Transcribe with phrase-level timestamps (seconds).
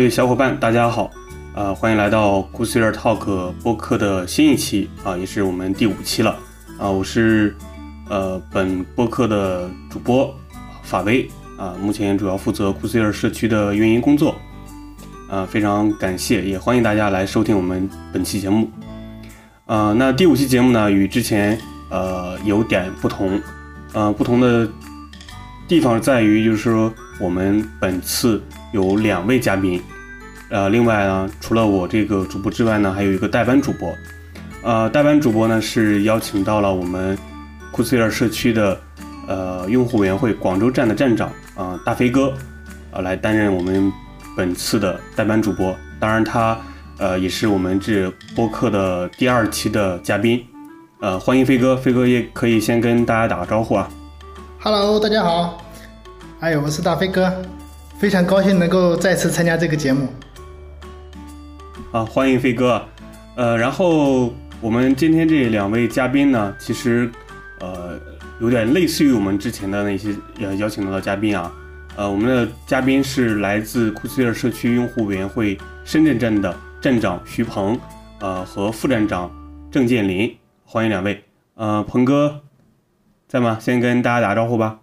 [0.00, 1.10] 各位小伙伴，大家好，
[1.54, 6.38] 呃，欢迎来到 g o o s e r Talk 播客的新一期啊，也是我们第五期了
[6.78, 7.54] 啊，我是
[8.08, 10.34] 呃本播客的主播
[10.82, 11.28] 法威
[11.58, 14.34] 啊，目前主要负责 g o o s e r 社区的运营工作
[15.28, 18.70] 啊，非常感谢，也欢迎大家来收听我们本期节目
[19.66, 19.92] 啊。
[19.94, 23.38] 那第五期节目呢，与之前呃有点不同，
[23.92, 24.66] 呃，不同的
[25.68, 26.90] 地方在于就是说。
[27.20, 28.42] 我们本次
[28.72, 29.80] 有两位嘉宾，
[30.48, 33.94] 呃，另外呢，除了我这个主播之外呢，还有一个代班主播，
[34.62, 37.18] 呃，代班主播呢是邀请到了我们
[37.70, 38.80] 库斯尔社区的
[39.28, 42.32] 呃用户委员会广州站的站长啊大飞哥，
[42.90, 43.92] 呃来担任我们
[44.34, 45.76] 本次的代班主播。
[46.00, 46.58] 当然，他
[46.96, 50.42] 呃也是我们这播客的第二期的嘉宾，
[51.00, 53.86] 呃，欢迎飞哥，飞哥也可以先跟大家打个招呼啊。
[54.58, 55.69] Hello，大家好。
[56.40, 57.30] 哎，我是大飞哥，
[57.98, 60.08] 非常高兴能够再次参加这个节目。
[61.92, 62.82] 啊，欢迎飞哥。
[63.36, 67.12] 呃，然后我们今天这两位嘉宾呢，其实
[67.58, 68.00] 呃
[68.40, 71.52] 有点类似于我们之前的那些呃邀请到的嘉宾啊。
[71.94, 77.78] 呃，我们的嘉宾是来自库斯尔社区用户委员会深圳站的站长徐鹏，
[78.18, 79.30] 呃和副站长
[79.70, 81.22] 郑建林，欢迎两位。
[81.56, 82.40] 呃，鹏哥
[83.28, 83.58] 在吗？
[83.60, 84.79] 先跟大家打个招呼吧。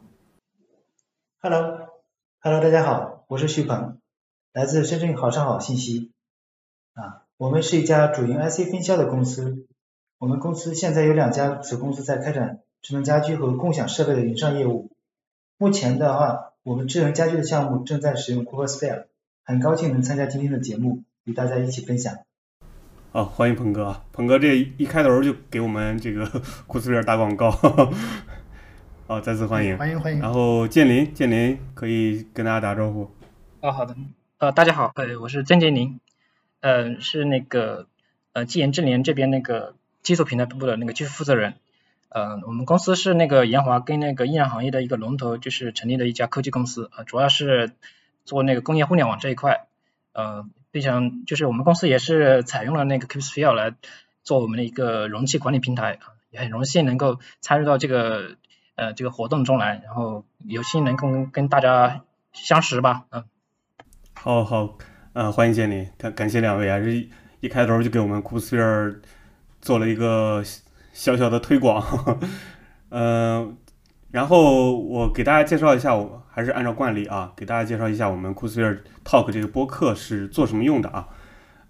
[1.49, 3.99] Hello，Hello，大家好，我是徐鹏，
[4.51, 6.11] 来自深圳好上好信息
[6.93, 9.65] 啊，我们是一家主营 IC 分销的公司，
[10.17, 14.91] 我们公司现在有两家子公司在开展智能家居和共享设备的营商业务，
[15.57, 19.05] 目前的话，我们智能家居的项目正在使用 Google Sphere，
[19.45, 22.17] 很高兴能参加今天的节目，与大家一起分享。
[23.13, 26.25] 好，欢迎鹏哥，鹏哥这一开头就给我们这个
[26.67, 27.57] Google Sphere 打广告。
[29.09, 30.19] 好，再次欢迎，欢迎欢迎。
[30.19, 33.09] 然后建林，建林可以跟大家打招呼。
[33.61, 33.95] 哦，好的，
[34.37, 36.01] 呃，大家好，呃，我是曾建林，
[36.59, 37.87] 呃，是那个
[38.33, 41.53] 呃技研智联这边那个技术平台部的那个技术负责人。
[42.09, 47.71] 呃，我们公司是那个研华跟那个医疗行业的一个龙头，就是成立的一家科技公司，呃，主要是
[48.25, 49.67] 做那个工业互联网这一块。
[50.11, 53.73] 呃，非常就是我们公司也是采用了那个 Kubesphere 来
[54.23, 58.35] 做我们的一个容器管理平台，也很荣幸能够参与到这个。
[58.77, 63.23] 呃，这个活动中来，然后有幸能够跟大家相识吧，嗯。
[64.13, 64.77] 好好，
[65.13, 69.01] 嗯，欢迎见你，感感谢两位啊，这一开头就给我们酷斯尔
[69.61, 70.43] 做了一个
[70.93, 71.83] 小小的推广，
[72.89, 73.57] 嗯，
[74.11, 81.07] 然后我给大家介绍一下，我还是按照惯例啊，给大家介绍一下我们酷斯尔 Talk 这个播客是做什么用的啊。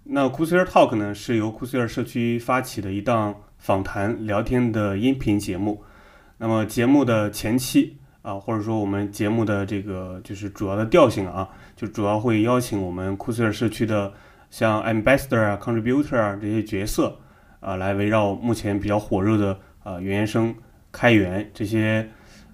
[0.04, 5.82] 那酷斯尔 Talk 呢，是由酷斯尔社区发起的一档访谈聊天的音频节目。
[6.40, 14.12] 那么节目的前期啊，或者说我们节目的这个就是主要的调性啊，就主要会邀请我们库斯尔社区的
[14.48, 17.18] 像 ambassador 啊、contributor 啊这些角色
[17.58, 20.54] 啊，来围绕目前比较火热的啊原生
[20.92, 22.08] 开源这些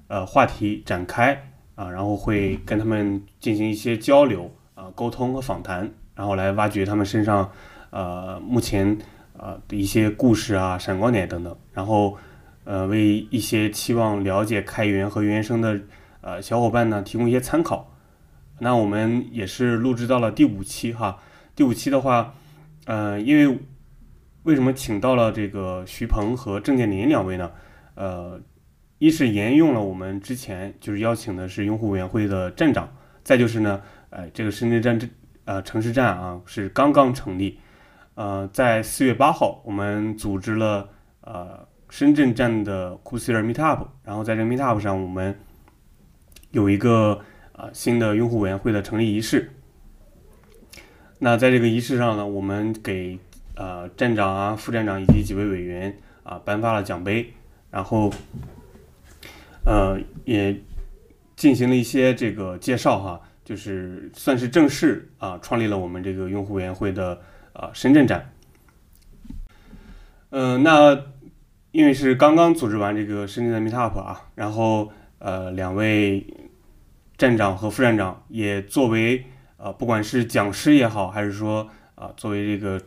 [0.09, 7.51] 呃话题展开啊，然后会跟他们进行一些交流啊、沟通和访谈，然后来挖掘他们身上
[7.91, 8.97] 呃目前
[9.37, 12.17] 啊的一些故事啊、闪光点等等，然后。
[12.65, 15.79] 呃，为一些期望了解开源和原生的
[16.23, 17.95] 呃小伙伴呢提供一些参考。
[18.59, 21.19] 那我们也是录制到了第五期哈。
[21.55, 22.35] 第五期的话，
[22.87, 23.59] 呃，因为
[24.45, 27.51] 为什么请到了这个徐鹏和郑建林两位呢？
[27.97, 28.41] 呃，
[28.99, 32.89] 一是沿用了我们之前就是邀请的是用户委员会的站长，
[33.23, 35.07] 再就是呢，哎，这个深圳站这
[35.45, 37.59] 呃城市站啊是刚刚成立，
[38.15, 40.89] 呃，在四月八号我们组织了
[41.21, 41.67] 呃。
[41.95, 45.39] 深圳站的 c o s e r Meetup，然后在这个 Meetup 上，我们
[46.51, 47.21] 有一个
[47.53, 49.49] 啊新的用户委员会的成立仪式。
[51.21, 53.17] 那在这个仪式上呢，我们给
[53.55, 57.33] 呃站长啊、副站长以及几位委员啊颁发了奖杯，
[57.71, 58.13] 然后
[59.65, 60.61] 呃也
[61.37, 67.21] 进行了一些这个介绍哈，就是算是正式啊创立了我们这个用户委员会的
[67.53, 68.29] 啊深圳站。
[70.31, 71.01] 嗯，那。
[71.75, 76.25] 因为是刚刚组织完这个深圳的 Meetup 啊，然后呃两位
[77.19, 79.25] 站长和副站长也作为
[79.57, 82.81] 呃不管是讲师也好，还是说啊作为这个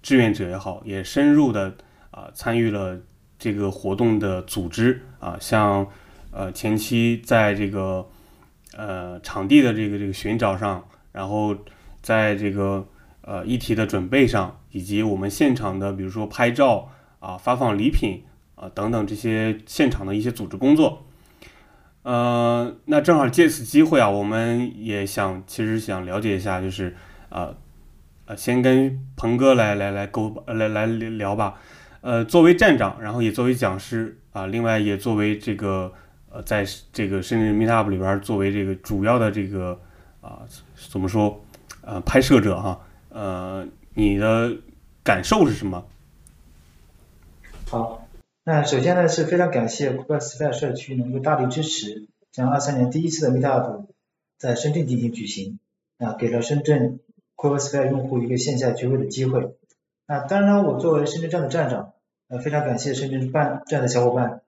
[0.00, 1.74] 志愿者也好，也深入的
[2.10, 2.98] 啊参与了
[3.38, 5.86] 这个活动的组织啊，像
[6.30, 8.08] 呃前期在这个
[8.74, 10.82] 呃场地的这个这个寻找上，
[11.12, 11.54] 然后
[12.00, 12.88] 在这个
[13.20, 16.88] 呃议题的准备上，以及我们现场的比如说拍照。
[17.22, 18.24] 啊，发放礼品
[18.56, 21.06] 啊，等等这些现场的一些组织工作，
[22.02, 26.96] 呃，那正好借此机会啊，我们也想其实想了解一下，就是
[27.28, 27.54] 啊，
[28.26, 31.54] 呃，先跟鹏哥来来来沟来来聊吧。
[32.00, 35.92] 呃，作为站长，然后也作为讲师啊，另外也作为这个
[36.28, 39.80] 呃，在这个深圳 Meetup 里边作为这个主要的这个
[40.20, 40.40] 啊，
[40.90, 41.40] 怎么说
[41.82, 42.80] 呃，拍摄者哈，
[43.10, 43.64] 呃，
[43.94, 44.52] 你的
[45.04, 45.84] 感受是什么？
[47.72, 48.06] 好，
[48.44, 53.86] 那首先呢是非常感谢 Cooper s p h e r e 社区能够大力支持，将二三年第一次的 Meetup
[54.36, 55.58] 在深圳进行举行，
[55.96, 57.00] 啊，给了深圳
[57.34, 59.56] Cooper s p h e r e 用户一个线下聚会的机会。
[60.06, 61.94] 那当然呢，我作为深圳站的站长，
[62.28, 64.42] 呃，非常感谢深圳办站的小伙伴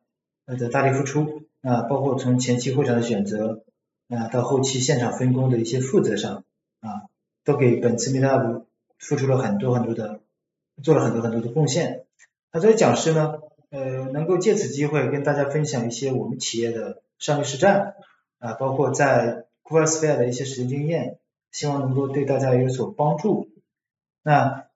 [0.44, 3.64] 呃的大力付出，啊，包括从前期会场的选择，
[4.10, 6.44] 啊，到后期现场分工的一些负责上，
[6.80, 7.08] 啊，
[7.42, 8.64] 都给本次 Meetup
[8.98, 10.20] 付出了很多很多的，
[10.82, 12.03] 做了很多很多的贡献。
[12.54, 13.40] 那作为讲师呢，
[13.70, 17.96] 呃，能够借此机会跟大家分享一些我们企业的商业实战，
[18.38, 21.18] 啊，包括在 c o o p s p h e r e 的一些实践经验，
[21.50, 23.48] 希望能够对大家有所帮助。
[24.22, 24.66] 那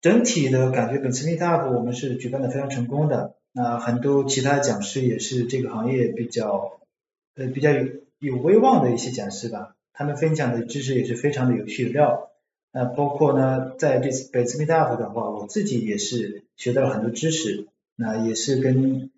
[0.00, 6.78] 整体的感觉，本次 Meetup 我们是举办的非常成功的，那很多其他讲师也是这个行业比较
[7.34, 7.88] 呃比较有
[8.20, 12.29] 有威望的一些讲师吧，他们分享的知识也是非常的有趣有料。
[12.72, 19.10] 那包括呢，在这次本次 Meetup 的话，我自己也是学到了很多知识，那也是跟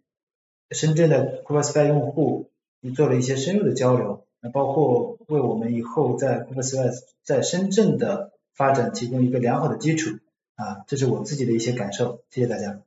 [0.70, 2.48] 深圳的 c o o p s p h e r e 用户
[2.94, 10.16] 做了一些深入的交流，那包括为我们以后在 c o o p s p h e r e 在深圳的发展提供一个良好的基础，
[10.56, 12.80] 啊，这是我自己的一些感受，谢谢大家。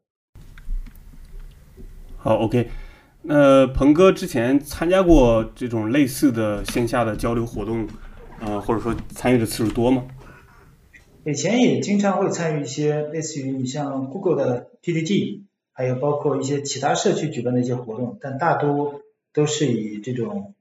[2.18, 2.70] 好，OK，
[3.22, 7.88] 那鹏哥之前参加过这种类似的线下的交流活动，
[8.42, 10.04] 呃，或者说参与的次数多吗？
[11.26, 15.42] 以前也经常会参与一些类似于你像 Google 的 TTG，
[15.74, 19.02] 还有包括一些其他社区举办的一些活动，但大多
[19.34, 20.54] 都是以这种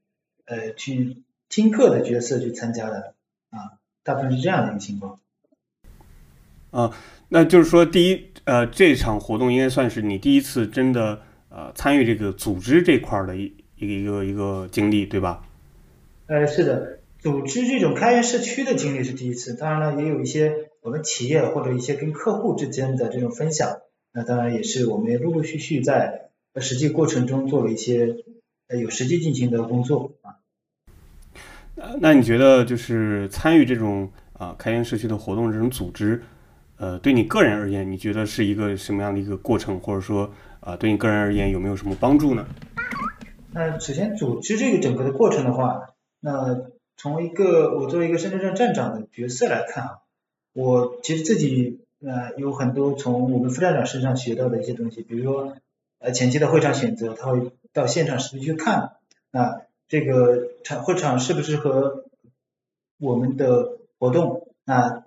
[0.46, 1.18] 呃去
[1.50, 3.12] 听课的角色去参加的
[3.50, 5.20] 啊，大部分是这样的一个情况。
[6.70, 6.96] 啊，
[7.28, 11.20] 那就是说第一呃这场活动应该算是你第一次真的
[11.50, 15.46] 呃参与这个组织这块的一一个一个一个经历，对吧？
[16.26, 17.00] 呃，是的。
[17.24, 23.78] 组织这种开源社区的经历是第一次，当然了，也有一些我们企业或者一些跟客户之间的这种分享，
[24.12, 26.28] 那当然也是我们陆陆续续在
[26.60, 28.14] 实际过程中做了一些
[28.68, 30.36] 呃有实际进行的工作啊。
[31.74, 36.22] 那那你觉得就是参与这种啊开源社区的活动这种组织，
[36.76, 40.30] 呃，对你个人而言，你觉得是一个什么样的一个过程，或者说
[40.60, 42.46] 啊对你个人而言有没有什么帮助呢？
[43.54, 49.98] 那首先组织这个整个的过程的话，那从一个我作为一个深圳站站长的角色来看啊，
[50.52, 55.56] 我其实自己呃有很多从我们副站长身上学到的一些东西，比如说
[55.98, 58.92] 呃前期的会场选择，他会到现场实地去看，
[59.32, 62.06] 啊这个场会场适不适合
[62.98, 65.04] 我们的活动，那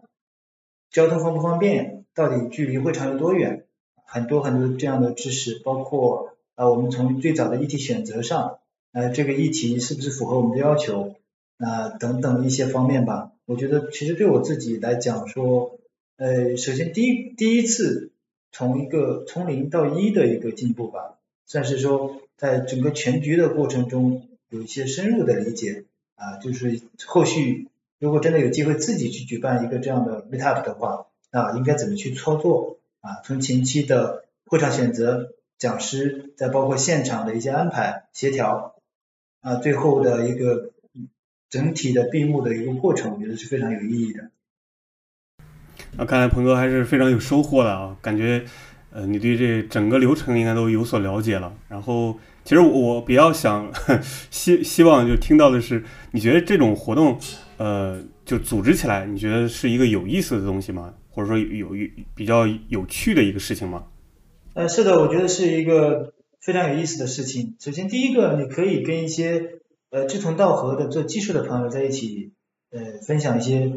[0.92, 3.66] 交通方不方便，到底距离会场有多远，
[4.06, 8.60] 很多很多这样的知识，包括啊我们从最早的议题选择上，
[8.92, 11.16] 呃这个议题是不是符合我们的要求。
[11.58, 15.80] 啊，等等一些方面吧，我觉得其实对我自己来讲说，
[16.18, 18.12] 呃，首先第一第一次
[18.52, 21.18] 从一个从零到一的一个进步吧，
[21.48, 33.22] 算是说在整个全局的过程中有一些深入的理解啊，就是后续如果真的有机会自己去举办一个这样的 meetup 的话，啊，应该怎么去操作啊？
[33.26, 38.76] 从前期的会场选择、讲师，再包括现场的一些安排协调
[39.42, 40.70] 啊，最后的一个。
[41.50, 44.30] 整体的闭幕的一个过程，我觉得是非常有意义的。
[45.98, 48.44] 那看来鹏哥还是非常有收获的啊，感觉
[48.92, 51.54] 呃你对这整个流程应该都有所了解了。
[51.68, 53.72] 然后其实我比较想
[54.30, 57.18] 希希望就听到的是，你觉得这种活动
[57.58, 60.94] 呃就组织起来，你觉得是一个有意思的东西吗？
[61.10, 63.86] 或者说有有比较有趣的一个事情吗？
[64.54, 67.56] 呃，是的，我觉得是一个非常有意思的事情。
[67.60, 72.34] 首先第一个，你可以跟一些呃，志同道合的做技术的朋友在一起，
[72.72, 73.72] 呃，分享一些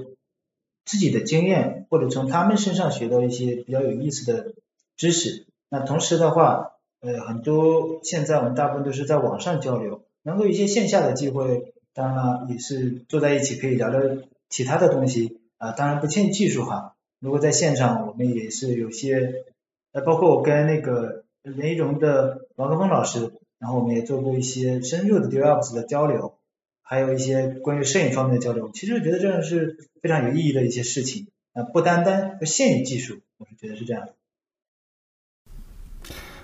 [0.85, 4.55] 自己的经验，或者从他们身上学到一些比较有意思的
[4.97, 5.47] 知识。
[5.69, 16.97] 那同时的话，呃，很多现在我们大部分都是在网上交流，能够一些线下的机会，当然了，也是坐在一起可以聊聊其他的东西啊，当然不欠技术哈。
[17.21, 19.45] 如果在现场，我们也是有些，
[19.93, 23.31] 呃，包括我跟那个雷荣的王德峰老师。
[23.61, 26.39] 然后我们也做过一些深入的 DevOps 的交流，
[26.83, 28.71] 还有一些关于摄影方面的交流。
[28.73, 34.09] 其实我觉得这样是非常有意义的一些事情，啊，不单单不限于技术，我是觉得是这样。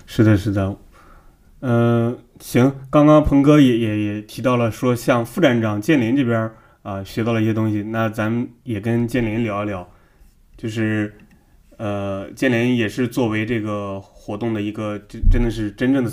[0.05, 0.77] 是的，是的，
[1.61, 6.51] 嗯，行，刚刚鹏哥也也也提到了说，像副站长建林这边
[6.83, 7.81] 啊，学到了一些东西。
[7.81, 9.89] 那咱们也跟建林聊一聊，
[10.55, 11.13] 就是
[11.77, 16.11] 呃，建林也是作为这个活动的一个真真的是真正的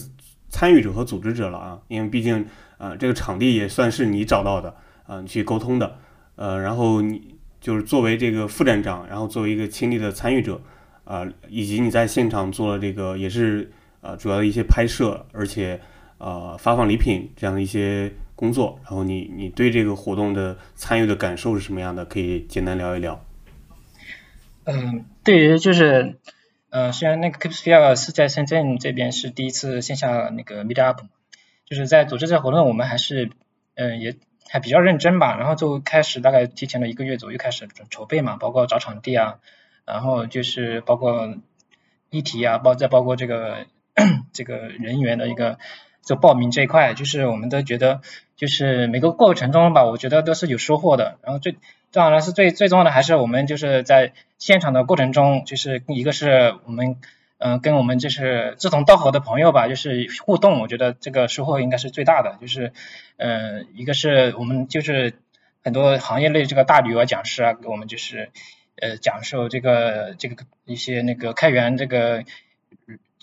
[0.55, 2.47] 参与者和组织者了啊，因为毕竟
[2.79, 4.73] 啊，这个场地也算是你找到的
[5.05, 5.99] 啊，你去沟通的，
[6.37, 10.61] 呃，然后你就是作为这个副站长，然后作为一个亲历的参与者
[11.03, 15.81] 啊，以及你在现场做了这个也是呃主要的一些拍摄，而且
[16.19, 18.13] 呃发放礼品这样的一些。
[18.37, 22.05] 工作，然后你你对这个活动的参与的感受是什么样的？
[22.05, 23.25] 可以简单聊一聊。
[24.65, 26.19] 嗯，对于就是，
[26.75, 31.03] 呃，虽然那个 Kipsphere 是在深圳这边是第一次线下那个 Meet Up，
[31.67, 33.31] 就是在组织这活动，我们还是
[33.77, 34.17] 嗯也
[34.49, 35.37] 还比较认真吧。
[35.37, 39.39] 然后就开始大概提前了一个月左右开始筹备嘛，包括找场地啊，
[39.85, 41.37] 然后就是包括
[42.11, 43.67] 议题啊，包再包括这个
[44.35, 45.59] 这个人员的一个。
[46.07, 48.03] 就报名这一块，就是我们都觉得，
[48.37, 51.19] 就是每个过程中吧，我觉得都是有收获的。
[51.23, 51.57] 然后最
[51.93, 56.97] 当然是最最重要的，还是我们就是在现场的过程中，就是一个是我们
[57.39, 62.37] 嗯跟我们就是志同道合的朋友吧，就是互动，我觉得这个收获应该是最大的。
[62.41, 62.73] 就是
[63.17, 65.15] 嗯一个是我们就是
[65.63, 68.31] 很多行业内这个大旅游讲师啊，给我们就是
[68.81, 72.25] 呃讲授这个这个一些那个开源这个。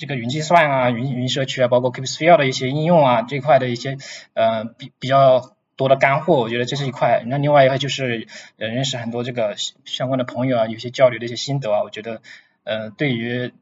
[0.02, 4.00] 这个云计算啊，云云社区啊，包括 Keepsphere 的一些应用啊，这块的一些
[4.34, 7.22] 呃比比较多的干货，我觉得这是一块。
[7.28, 8.26] 那另外一个就是
[8.58, 9.54] 呃认识很多这个
[9.86, 12.24] 相关的朋友啊，有些交流的一些心得啊，我觉得
[12.64, 13.54] 呃对于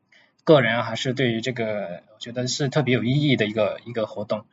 [0.45, 4.45] 个人，还是对于这个，我觉得是特别有意义的一个一个活动。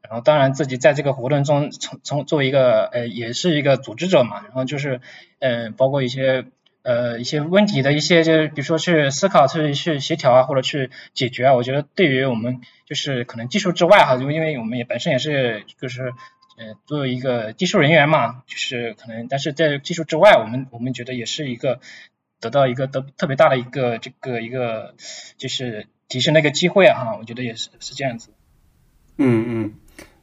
[0.00, 5.00] 然后当然自己在这个活动中从从作为一个呃也是一个组织者嘛，然后就是
[5.40, 6.44] 嗯包括一些。
[6.84, 16.12] 呃，一些问题的一些，就是比如说去思考、去去协调啊，或者去解决啊，我觉得对于我们就是可能技术之外哈，就因为我们也本身也是就是
[16.58, 21.78] 呃作为一个技术人员嘛，就是可能但是在技术之外，我们我们觉得也是一个
[22.40, 24.96] 得到一个得特别大的一个这个一个
[25.36, 28.30] 就是提升的一个机会啊，我觉得也是是这样子。
[29.18, 29.74] 嗯嗯，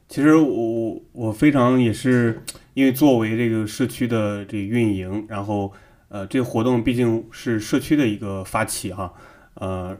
[0.08, 2.42] 其实我我非常也是
[2.74, 5.72] 因为作为这个社区的这运营，然后。
[6.10, 9.12] 呃，这个活动毕竟是社区的一个发起哈，
[9.54, 9.96] 呃，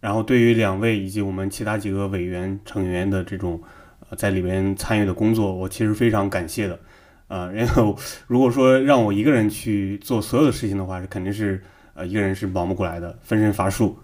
[0.00, 3.60] 然后对于两位以及我们其他几个委员成员的这种
[4.08, 6.80] 呃在里面参与的工作，我其实非常感谢的，
[7.28, 7.94] 呃，然后
[8.26, 11.62] 如果说让我一个人去做所有的事情的话，是肯定是
[11.92, 13.98] 呃一个人是忙不过来的，分身乏术。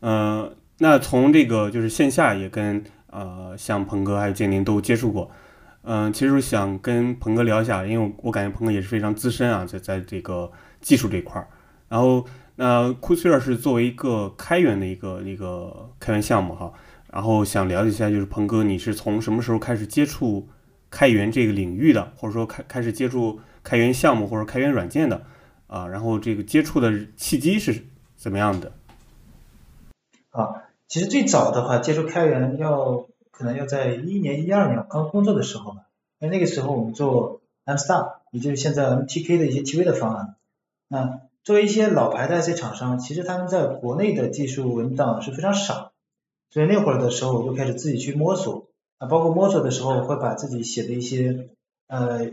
[0.00, 5.30] 呃，那从这个就是线下也跟呃像鹏哥还有建林都接触过。
[5.90, 10.52] 嗯，其实想跟鹏哥聊一下，因为我感觉鹏哥也是非常资深啊，在在这个
[10.82, 11.48] 技术这块儿。
[11.88, 12.26] 然后，
[12.56, 16.70] 那 c o o r 是作为一个开源的一个一个开源项目哈，
[17.10, 20.46] 然后想了解一下，就是鹏哥你是从什么时候开始接触
[20.90, 25.22] 开源这个领域的，或者说开开始接触开源项目或者开源软件的
[25.68, 25.86] 啊？
[25.86, 28.74] 然后这个接触的契机是怎么样的？
[30.32, 33.06] 啊，其实最早的话接触开源要。
[33.38, 35.86] 可能要在一年一二年刚工作的时候吧，
[36.18, 40.34] 因为那个时候我们做 M Star，也就是现在 MTK 的一些 TV 的方案。
[40.88, 45.92] 那作为一些老牌的一些厂商，其实他们在国内的技术文档是非常少，
[46.50, 48.66] 所以那会儿的时候我就开始自己去摸索
[48.98, 51.46] 啊，包括摸索的时候会把自己写的一些
[51.86, 52.32] 呃，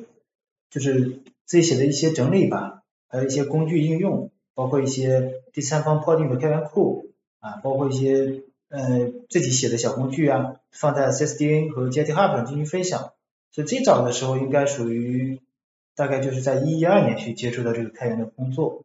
[0.71, 8.41] 就是自己写的一些整理吧，还有一些工具应用，包括一些第三方破定的开源库啊，包括一些。
[8.67, 13.13] 呃，自己写的小工具啊，放在 CSDN 和 GitHub 上进行分享。
[13.51, 15.41] 所以最早的时候应该属于
[15.95, 18.83] 大概就是在一一二年去接触到这个开源的工作。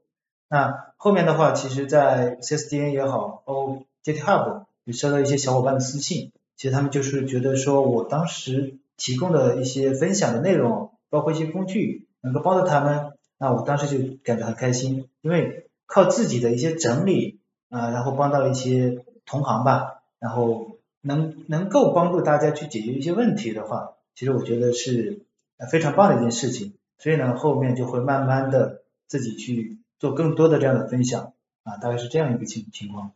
[0.48, 19.04] 那后面的话，其实，在 CSDN 也好，包括 GitHub 也收到一些小伙伴的私信，其实他们就是觉得说我当时提供的一些分享的内容，包括一些工具，能够帮到他们，那我当时就感觉很开心，因为靠自己的一些整理啊，然后帮到了一些。
[19.26, 25.24] 同行吧，然后能能够帮助大家去解决一些问题的话，其实我觉得是
[25.70, 26.74] 非常棒的一件事情。
[26.98, 33.12] 所以呢，后面就会慢慢的自己去做更多的这样的分享啊，大概是这样一个情情况。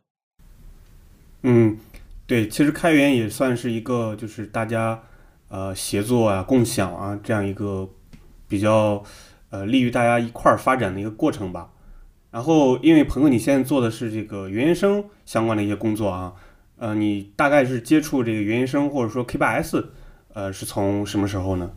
[1.43, 1.77] 嗯，
[2.25, 5.03] 对，其实开源也算是一个就是大家
[5.49, 7.87] 呃协作啊、共享啊这样一个
[8.47, 9.03] 比较
[9.51, 11.69] 呃利于大家一块儿发展的一个过程吧。
[12.31, 16.33] 然后，因为鹏哥你现在做的是这个原生相关的一些工作啊，
[16.77, 19.85] 呃，你大概是接触这个原生生或者说 K8s，
[20.33, 21.71] 呃，是从什么时候呢？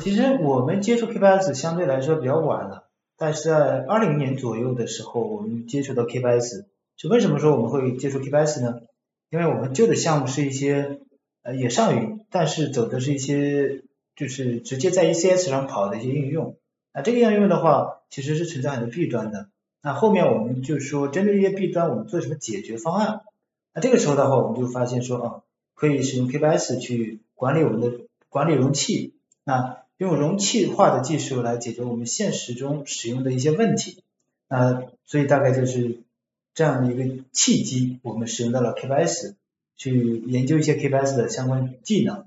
[0.00, 6.66] 其实我们接触 K8s 相对来说比较晚了，但是在二零年左右的时候，我们接触到 K8s。
[6.98, 8.80] 是为什么说我们会接触 K8s 呢？
[9.28, 11.00] 因为我们旧的项目是一些
[11.42, 13.82] 呃也上云，但是走的是一些
[14.14, 16.56] 就是直接在 ECS 上跑的一些应用。
[16.94, 19.50] 那这个应用的话，其实是存在很多弊端的。
[19.82, 23.20] 那后面我们就说针对这些弊端，我们做什么解决方案？
[23.76, 25.42] 那这个时候的话，我们就发现说啊，
[25.74, 27.92] 可以使用 K8s 去管理我们的
[28.30, 29.12] 管理容器，
[29.44, 34.02] 那用容器化的技术来解决我们现实中使用的一些问题。
[34.48, 35.98] 那所以大概就是
[36.54, 39.34] 这样的一个契机，我们使用到了 K8s
[39.76, 42.24] 去研究一些 K8s 的相关技能。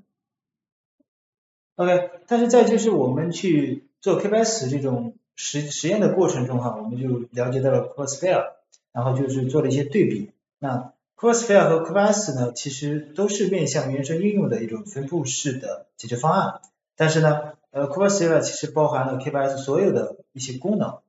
[1.78, 8.52] OK，但是在就是我们去做 K8s 这种实实验的过程中哈，我们就了解到了 Crossfire，
[8.92, 10.30] 然后就是做了一些对比。
[10.60, 16.62] 那 Crossfire 和 K8s 呢，其实都是面向原生应用的一种分布式的解决方案。
[16.96, 21.00] 但是呢，呃，Crossfire 其实包含了 K8s 所有的一些功能。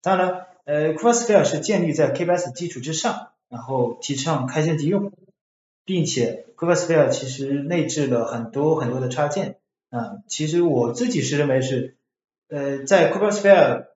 [0.00, 5.10] 当然，呃，Crossfire 是建立在 K8s 基础之上，然后提倡开源即用，
[5.84, 9.56] 并且 Crossfire 其实内置了很多很多的插件。
[9.90, 11.96] 啊，其实我自己是认为是，
[12.48, 13.86] 呃，在 Crossfire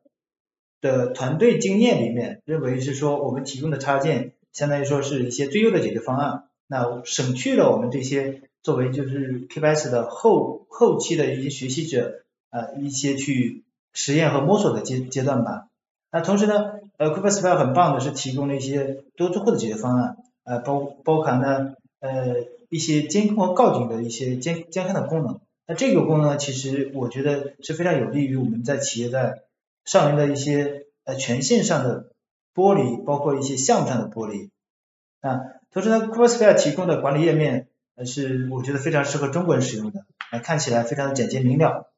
[0.80, 15.68] 的团队经验里面，认为是说我们提供的插件，相当于说是一些最优的解决方案，那省去了我们这些作为就是 K8s 的后后期的一些学习者，呃，一些去实验和摸索的阶阶段吧。
[16.10, 22.36] 那同时呢，呃，Crossfire 很棒的是提供了一些多租户的解决方案，呃，包包含了呃
[22.68, 25.40] 一些监控和告警的一些监监看的功能。
[25.66, 29.42] 那这个功能呢其实我觉得是非常有利于我们在企业在
[29.84, 32.11] 上游的一些呃权限上的
[32.54, 34.50] 剥离，包括一些项目上的剥离。
[35.20, 35.40] 啊，
[35.70, 41.92] 同时呢，Crossfire 提供的管理页面呃是我觉得非常适合中国人使用的，呃看起来非常的简洁明了。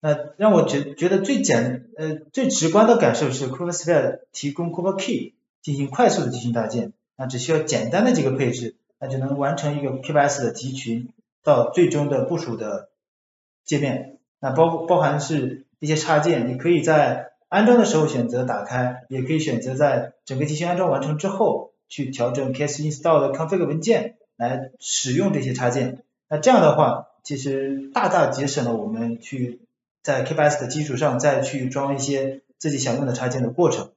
[0.00, 11.10] 那让我觉觉得最简呃最直观的感受是 Crossfire 提供 Cooper Key 进行快速的集群搭建，那只需要简单的几个配置，那就能完成一个 K8s 的集群。
[11.42, 12.88] 到最终的部署的
[13.66, 26.02] 界面，那包包含是一些插件，你可以在安装的时候选择打开，也可以选择在整个集群安装完成之后去调整 ks install 的 config 文件来使用这些插件。
[26.28, 29.60] 那这样的话，其实大大节省了我们去
[30.02, 33.92] 在 K8s 的基础上再去装一些自己想用的插件的过程。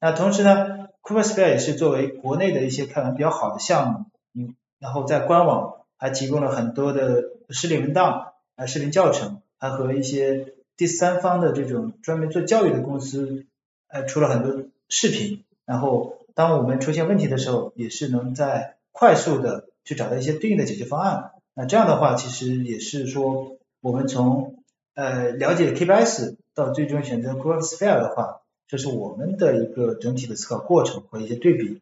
[0.00, 5.74] 那同时呢，Crossfire 也是作为国内的一些开源比较好的项目，嗯，然后在官网。
[6.00, 13.44] 还提供了很多的视频文档、啊视频教程，还和一些第三方的这种专门做教育的公司，
[13.88, 15.44] 呃出了很多视频。
[15.66, 21.32] 然后当我们出现问题的时候，也是能在快速的去找到一些对应的解决方案。
[21.52, 24.62] 那这样的话，其实也是说我们从
[24.94, 31.80] 呃了解 KBS 到最终选择 Crossfire 的话，这是我们的一个整体的思考过程和一些对比。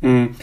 [0.00, 0.34] 嗯。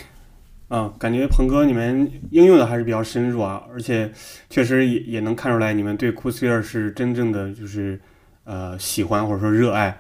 [0.68, 4.12] 啊，感觉鹏哥你们应用的还是比较深入啊，而且
[4.50, 8.02] 确实也也能看出来你们对 c o s e r 是真正的就是
[8.46, 10.00] 呃喜欢或者说热爱，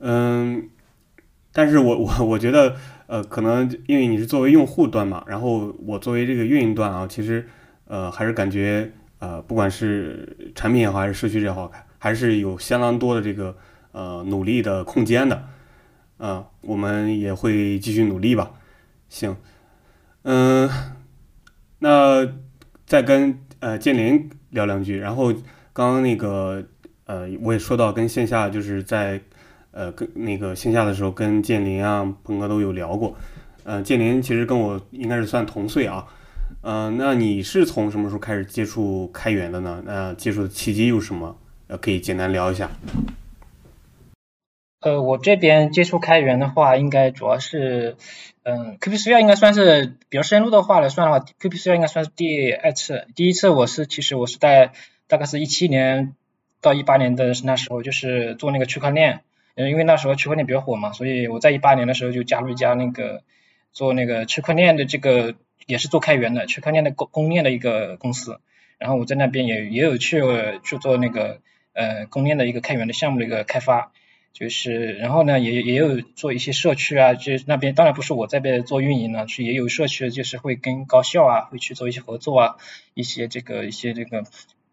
[0.00, 0.68] 嗯，
[1.52, 2.74] 但是我我我觉得
[3.06, 7.46] 呃可能因为你是作为用户端嘛，然后我作为这个运营端啊，其实
[7.86, 13.56] 呃还是感觉呃不管是产品也好还是社区也好，还是有相当多的这个
[13.92, 15.44] 呃努力的空间的，
[16.18, 18.50] 啊，我们也会继续努力吧，
[19.08, 19.36] 行。
[20.28, 20.68] 嗯，
[21.78, 22.26] 那
[22.84, 25.32] 再跟呃建林聊两句，然后
[25.72, 26.64] 刚刚那个
[27.04, 29.20] 呃我也说到跟线下就是在
[29.70, 33.16] 呃跟那个线下的时候跟建林啊鹏哥都有聊过，
[33.62, 36.04] 呃建林其实跟我应该是算同岁啊，
[36.62, 39.80] 嗯那你是从什么时候开始接触开源的呢？
[39.86, 41.38] 那接触的契机有什么？
[41.68, 42.68] 呃可以简单聊一下。
[44.86, 47.96] 呃，我这边接触开源的话，应该主要是，
[48.44, 53.08] 嗯，QPSphere 应该算是比较深入的话来算的话，QPSphere 应该算是第二次。
[53.16, 54.70] 第一次我是其实我是在
[55.08, 56.14] 大概是一七年
[56.60, 59.22] 到一八年的那时候，就是做那个区块链，
[59.56, 63.24] 嗯，因为那时候区块链比较火嘛，所以我在一八年的时候就加入一家那个
[63.72, 65.34] 做那个区块链的这个
[65.66, 68.38] 也是做开源的区块链的公公链的一个公司，
[68.78, 70.22] 然后我在那边也也有去
[70.62, 71.40] 去做那个
[71.72, 73.90] 呃公链的一个开源的项目的一个开发。
[74.38, 82.56] 就是，然后呢，也也有做一些社区啊，就那边当然不是我这边做运营了，是也有社区，就是会跟高校啊，会去做一些合作啊，
[82.92, 84.24] 一些这个一些这个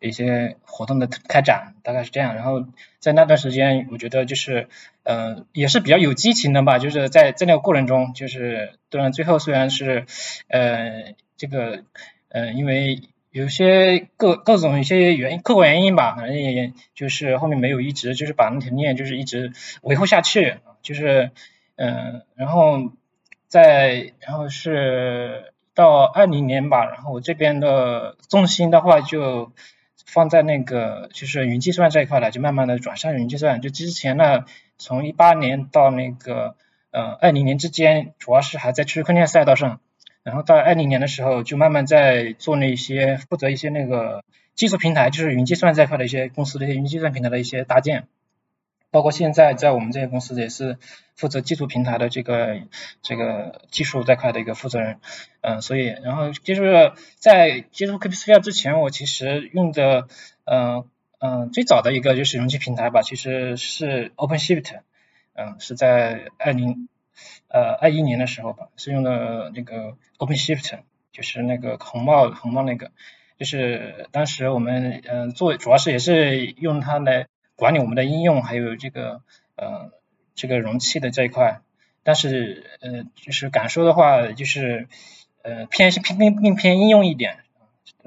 [0.01, 2.35] 一些活动的开展，大概是这样。
[2.35, 2.65] 然后
[2.99, 4.67] 在那段时间，我觉得就是，
[5.03, 10.05] 嗯，也是比较有激情的吧，就是在在那个过程中，就是当然最后虽然是，
[10.49, 11.85] 呃，这个，
[12.27, 12.99] 嗯，因为。
[13.33, 21.31] 有些各各种一些原因，客观原因吧，反正也就是后面没有一直就是把那条链就是一直维护下去，就是
[21.75, 22.91] 嗯，然后
[23.47, 29.51] 在然后是到二零年吧，然后我这边的重心的话就
[30.05, 33.61] 放在那个就是云计算这一块了，就慢慢的转向云计算。
[33.61, 34.45] 就之前呢，
[34.77, 36.55] 从一八年到那个
[36.91, 39.79] 呃二零年之间，主要是还在区块链赛道上，
[40.23, 44.23] 然后到二零年的时候就慢慢在做那些负责一些那个
[44.55, 48.07] 技术平台，就是云计算这块的一些公司的一些云计算平台的一些搭建。
[48.91, 50.77] 包括现在在我们这些公司也是
[51.15, 52.59] 负责技术平台的这个
[53.01, 54.99] 这个技术这块的一个负责人，
[55.41, 60.07] 嗯，所以然后就是在接触 KPSphere 之前，我其实用的，
[60.45, 60.85] 嗯
[61.17, 64.81] 嗯，最早的一个就是容器平台吧，其实是 OpenShift，
[65.33, 66.87] 嗯，是在二零
[67.47, 70.79] 呃二一年的时候吧，是用的那个 OpenShift，
[71.11, 72.91] 就是那个红帽红帽那个，
[73.37, 77.27] 就是当时我们嗯做主要是也是用它来。
[77.55, 79.21] 管理我们的应用，还有这个
[79.55, 79.91] 呃
[80.33, 81.61] 这个容器的这一块，
[82.01, 84.87] 但是呃就是感受的话，就是
[85.43, 87.37] 呃偏偏偏偏偏应用一点，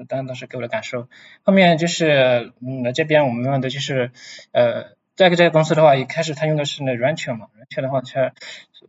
[0.09, 1.07] 当当时给我的感受。
[1.43, 4.11] 后面就是嗯这边我们用的就是
[4.51, 8.31] 呃这个这个公司的话，一开始他用的是那 Rancher 嘛，Rancher 的话他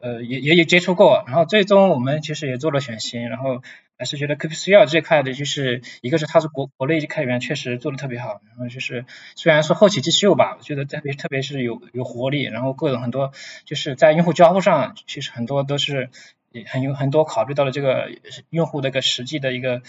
[0.01, 3.62] 呃也也有接触过，然后最终我们其实也做了选型，然后。
[4.01, 13.33] 还是觉得 KPSQL 这块的，就是一个是它是国国内开源确实做的特别好，然后就是虽然说后起之秀吧，我觉得特别特别是有有活力，然后各种很多
[13.64, 16.11] 就是在用户交互上，其实很多都是
[16.69, 18.09] 很有很多考虑到了这个
[18.51, 19.83] 用户的一个实际的一个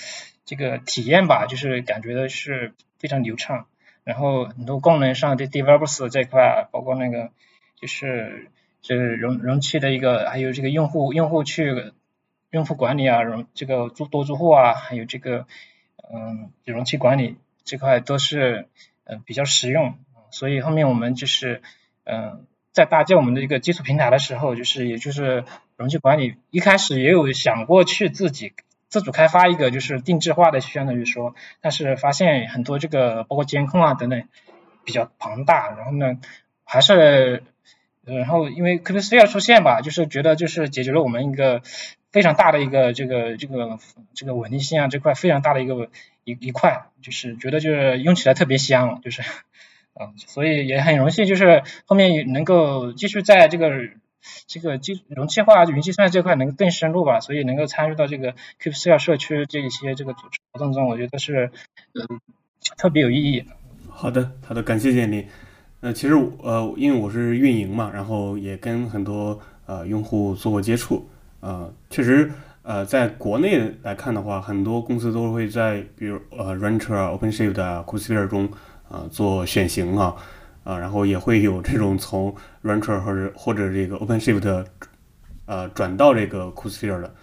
[0.43, 3.67] 这个体验吧，就是感觉的是非常流畅，
[4.09, 7.29] 然后很多功能上的 developers 这块，包括那个
[7.79, 8.49] 就是
[8.81, 11.93] 就是容容器的一个，还有这个用户用户去。
[12.51, 15.45] 用户管理啊，容这个住多住户啊，还有这个
[16.11, 18.67] 嗯容器管理这块都是
[19.03, 19.99] 嗯比较实用，
[20.31, 21.61] 所以后面我们就是
[22.05, 25.45] 嗯在搭建我们的一个基础平台的时候，就是也就是
[25.77, 28.53] 容器管理一开始也有想过去自己
[28.89, 34.23] 自主开发一个就是定制化的，相当于说，但是发现很多这个包括监控啊等等
[34.84, 36.17] 比较庞大，然后呢
[36.63, 37.43] 还是
[38.04, 41.62] 然后因为 KPSphere 出现吧，就是觉得就是解决了我们一个。
[42.12, 43.78] 非常大的一个这个这个
[44.15, 45.91] 这个稳定性啊这块非常大的一个
[46.23, 49.21] 一一块，就是觉得就是用起来特别香，就是
[49.93, 53.69] 嗯， 所以也很荣幸，就是后面能够继续在这个
[54.47, 61.51] 这个基容器化云计算这块能更深入吧，所以能够参与到这个 KPSQL 社区这一些这个组织活动中，我觉得是
[61.93, 62.19] 嗯
[62.77, 63.45] 特别有意义。
[63.89, 65.27] 好的，好的，感谢建立。
[65.82, 71.10] 呃，其实呃，因为我是运营嘛，然后也跟很多呃用户做过接触。
[71.39, 72.29] 呃，确实，
[72.63, 78.49] 呃，在国内来看的话，很多公司都会在比如呃 Rancher、OpenShift 啊、KubeSphere 中
[78.89, 80.15] 啊做选型啊，
[80.69, 84.65] 啊，然后也会有这种从 Rancher 或者或者这个 OpenShift
[85.45, 87.15] 呃转到这个 KubeSphere 的，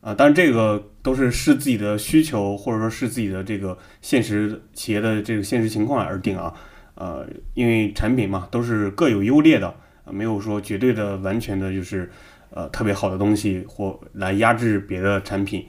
[0.00, 6.52] 啊，但是这个都是视自己的需求或者说是自己的这个现实企业的这个现实情况而定啊，
[6.96, 9.72] 呃，因为产品嘛都是各有优劣的，
[10.10, 12.10] 没有说绝对的完全的就是。
[12.50, 15.66] 呃，特别好的东西或来压制别的产品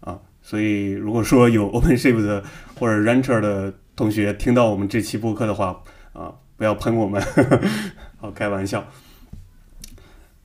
[0.00, 2.42] 啊，所以如果说有 OpenShift
[2.80, 5.82] 或者 Rancher 的同学听到我们这期播客的话
[6.14, 7.22] 啊，不要喷我们，
[8.18, 8.84] 好开玩笑。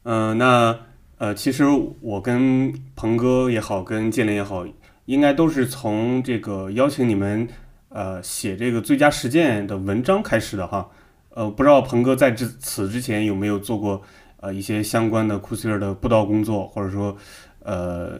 [0.03, 0.77] 嗯，那
[1.17, 1.65] 呃，其实
[2.01, 4.65] 我跟鹏哥也好，跟建林也好，
[5.05, 7.47] 应该都是从这个邀请你们
[7.89, 10.89] 呃写这个最佳实践的文章开始的哈。
[11.29, 14.01] 呃，不知道鹏哥在这此之前有没有做过。
[14.41, 17.13] 呃，一些相关的库斯 e 的布道工作，或者说，
[17.61, 18.17] 呃，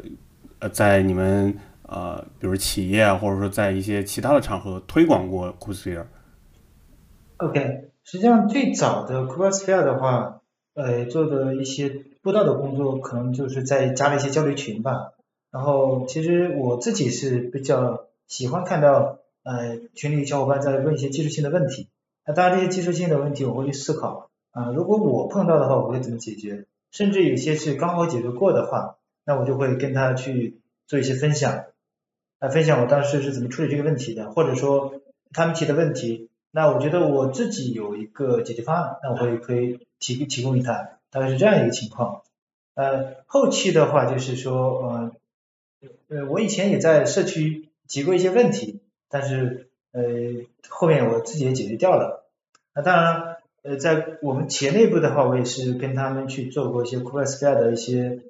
[0.60, 6.06] 呃，在你们呃，比如企业啊，或者说在一些其他的场合推广过库斯 e
[7.40, 10.42] OK，实际上最早的库斯 e 的话，
[10.74, 15.14] 呃，做的一些布道的工作，可能就是在加了一些交流群吧。
[15.50, 21.88] 然后，其实我自己是比较喜欢看到，呃，群里小伙伴在问一些技术性的问题。
[22.26, 24.30] 那当然，这些技术性的问题，我会去思考。
[24.52, 26.66] 啊，如果我碰到的话，我会怎么解决？
[26.92, 31.68] 甚至有些是刚好解决过的话，那我就会跟他去做一些分享，
[32.42, 35.00] 来分享我当时是怎么处理这个问题的，或者说
[35.32, 42.24] 他们提的问题，那我觉得我自己有一个解决方案，那我会可以提提供给他，大概是这样一个情况。
[42.76, 45.12] 呃，后期的话就是说，呃，
[46.10, 50.02] 呃，我以前也在社区提过一些问题，但是呃，
[50.70, 52.30] 后面我自己也解决掉了。
[52.74, 53.36] 那当然。
[53.62, 58.22] 呃，在我们企业内部的话，我也是跟他们去做过一些 KubeSphere 的一些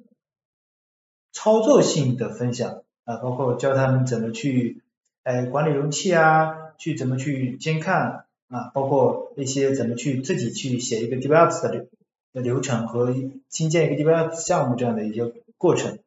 [1.32, 4.82] 操作性的分享啊，包括教他们怎么去
[5.21, 11.88] 哎管理容器啊，去怎么去监看啊，包括一些怎么去自己去写一个 develops 的流
[12.34, 13.13] 的流程和
[13.50, 16.00] 新建一个 develops 项目这样的一些过程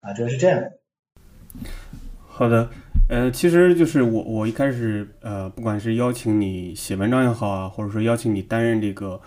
[0.00, 0.62] 啊，主要是这样。
[2.26, 2.70] 好的，
[3.08, 9.20] 呃，其实就是我我一开始呃，不管是邀请你写文章也好啊，或者说邀请你担任这个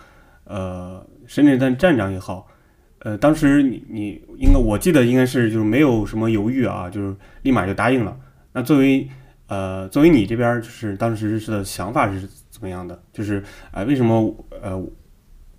[0.44, 2.48] 呃深圳站站长也好，
[2.98, 8.18] 呃，当时你你应该我记得应该是就是没有什么犹豫啊，就是立马就答应了。
[8.52, 9.08] 那作为
[9.48, 13.02] 呃作为你这边就是当时是的想法是怎么样的？
[13.12, 14.80] 就是啊、为什么呃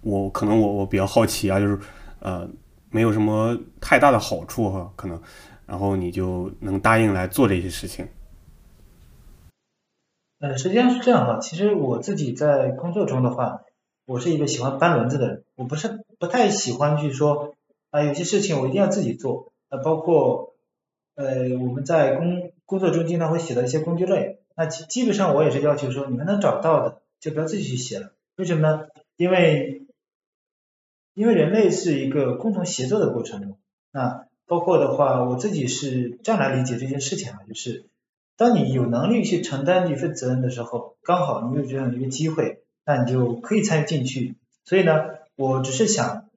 [0.02, 1.80] 我可能我我比较好奇啊，就是
[2.20, 2.50] 呃
[2.90, 5.22] 没有什么太大的好处哈、可能。
[5.66, 8.08] 然后你就能答应来做这些事情。
[10.40, 13.64] 呃，实际上是这样哈，其实我自己在工作中的话，
[14.06, 17.56] 我是一个喜欢搬轮子的人，我不是不太喜欢去说
[17.90, 20.56] 啊、有些事情我一定要自己做，呃，包括
[21.16, 28.88] 呃我们在工工作中经常会写到一些工具类，那基基本上我也是要求说你们能找到的就不要自己去写了，为什么呢？
[29.16, 29.88] 因为
[31.14, 33.58] 因为人类是一个共同协作的过程中，
[33.92, 37.86] 那包括的话，我自己是这样来理解这件事情啊，就是
[38.36, 44.36] 当你有能力去承担一份责任的时候，刚好你有这样的一个机会，那你就可以参与进去。
[44.66, 45.06] 所以呢，
[45.38, 46.30] 我只是想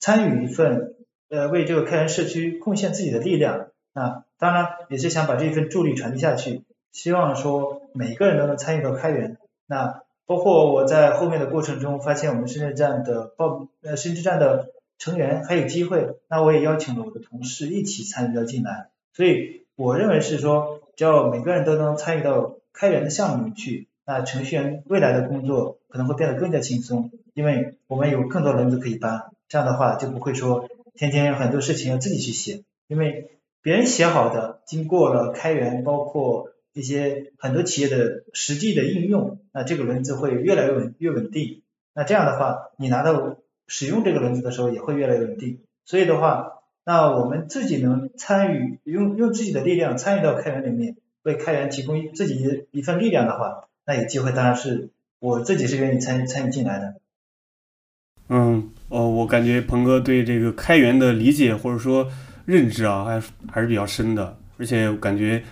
[0.00, 0.94] 参与一份，
[1.28, 3.68] 呃，为这个开源社区贡献自己的力量。
[3.94, 9.38] 那当然也是想把这份助力传递下去，希望说每个人都能参与到开源。
[9.66, 18.88] 那包括我在后面的过程中发现我们深圳站的报呃深圳站的成员还有机会，那我也邀请了我的同事一起参与到进来。
[19.12, 29.26] 所以我认为是说，只要每个人都能参与到开源的项目里去，那程序员未来的工作可能会变得更加轻松，因为我们有更多轮子可以搬。
[29.48, 33.30] 这样的话就不会说天天有很多事情要自己去写，因为
[33.64, 41.62] 别人写好的，经过了开源，包括一些很多企业的实际的应用，那这个轮子会越来越稳越稳定。
[41.94, 45.60] 那这样的话，你拿到使用这个轮子的时候也会越来越稳定。
[45.86, 56.96] 所以的话，那我们自己能参与用用自己的力量参与到开源里面，为开源提供自己一份力量的话，那有机会当然是我自己是愿意参与参与进来的。
[58.28, 62.10] 嗯，哦，我感觉鹏哥对这个开源的理解或者说
[62.44, 65.42] 认知啊，还还是比较深的，而且感觉，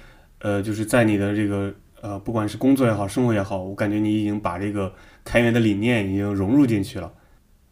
[0.41, 4.93] 呃，就是在你的这个呃，不管是工作也好，生活也好，我感觉你已经把这个
[5.25, 7.13] 开源的理念已经融入进去了。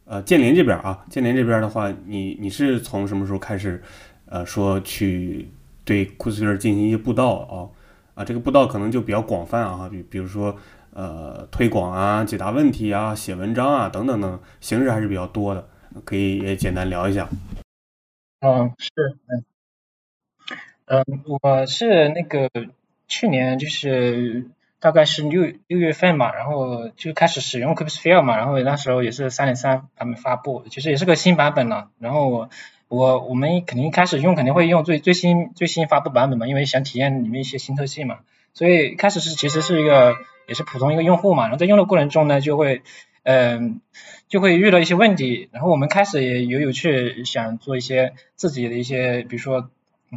[0.04, 3.82] 呃，建联这边啊，建联这边的话，你你是从什么时候开始，
[4.26, 5.48] 呃，说去
[5.84, 7.68] 对库斯皮尔进行一些布道啊？
[8.14, 10.56] 啊，这个布道可能就比较广泛啊，比比如说
[10.92, 15.64] 呃推广啊、解答问题啊、写文章啊等等等，形式还是比较多的，
[16.04, 17.28] 可以也简单聊一下。
[18.42, 18.90] 嗯，是，
[19.28, 19.44] 嗯，
[20.86, 22.48] 嗯，我是那个
[23.06, 24.46] 去年就是
[24.78, 32.48] 大概是六六月份嘛，然后就开始使用 Kubesphere 嘛，然后那时候也是三点三版本发布，其实也是个新版本了，然后我
[32.88, 38.20] 我我们肯定一开始用肯定会用最最新最新发布版本嘛，因为想体验里面一些新特性嘛，
[38.54, 40.16] 所以开始是其实是一个
[40.48, 42.80] 也是普通一个用户嘛，然后在用的过程中呢就会
[43.30, 43.80] 嗯。
[44.28, 49.68] 就会遇到一些问题，然后我们开始也有有去想做一些自己的一些，比如说，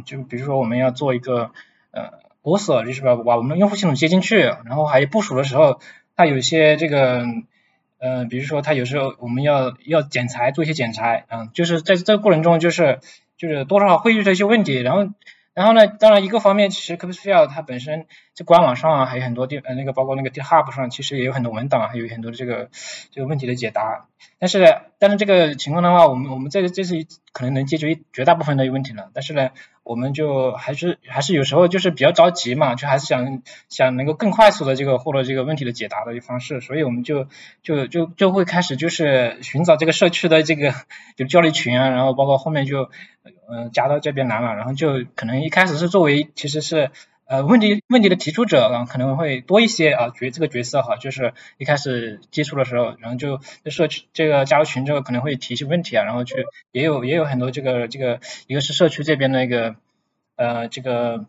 [0.06, 1.50] 就比如说我们要做一个
[1.90, 5.80] 呃国锁，就是把把我们的用户系统接进去，然后还有部署的时候，
[6.14, 7.24] 它有一些这个
[7.98, 13.00] 呃，比如说它有时候我们要要剪裁，做一些剪裁，嗯，就是在这个过程中就是
[13.36, 15.12] 就是多少会遇到一些问题，然后。
[15.54, 22.68] 然后呢，当然一个方面，其实 Kubesphere 它本身在官网上啊，还有很多地呃那个包括那个 GitHub 上，其实也有很多文档，还有很多的这个
[23.12, 24.06] 这个问题的解答。
[24.40, 24.66] 但是呢
[24.98, 29.10] 但是这个情况的话，我们我们这这是可能能解决绝大部分的问题了。
[29.14, 29.50] 但是呢，
[29.84, 37.28] 我们就还是还是有时候就是比较着急嘛，就还是想想能够更快速的这个获得这个问题的解答的一方式，所以我们就
[37.62, 40.74] 就就就会开始就是寻找这个社区的这个
[41.16, 42.90] 就交流群啊，然后包括后面就
[43.48, 46.90] 嗯、呃、加到这边来了，然后就可能一开始是作为其实是。
[47.26, 59.76] 呃，问题问题的提出者啊，可能会多一些啊角这个角色哈，就是一开始接触的时候，然后就社区这个加入群之后可能会提一些问题啊，然后去也有也有很多这个这个一个是社区这边的一个
[60.36, 61.24] 呃这个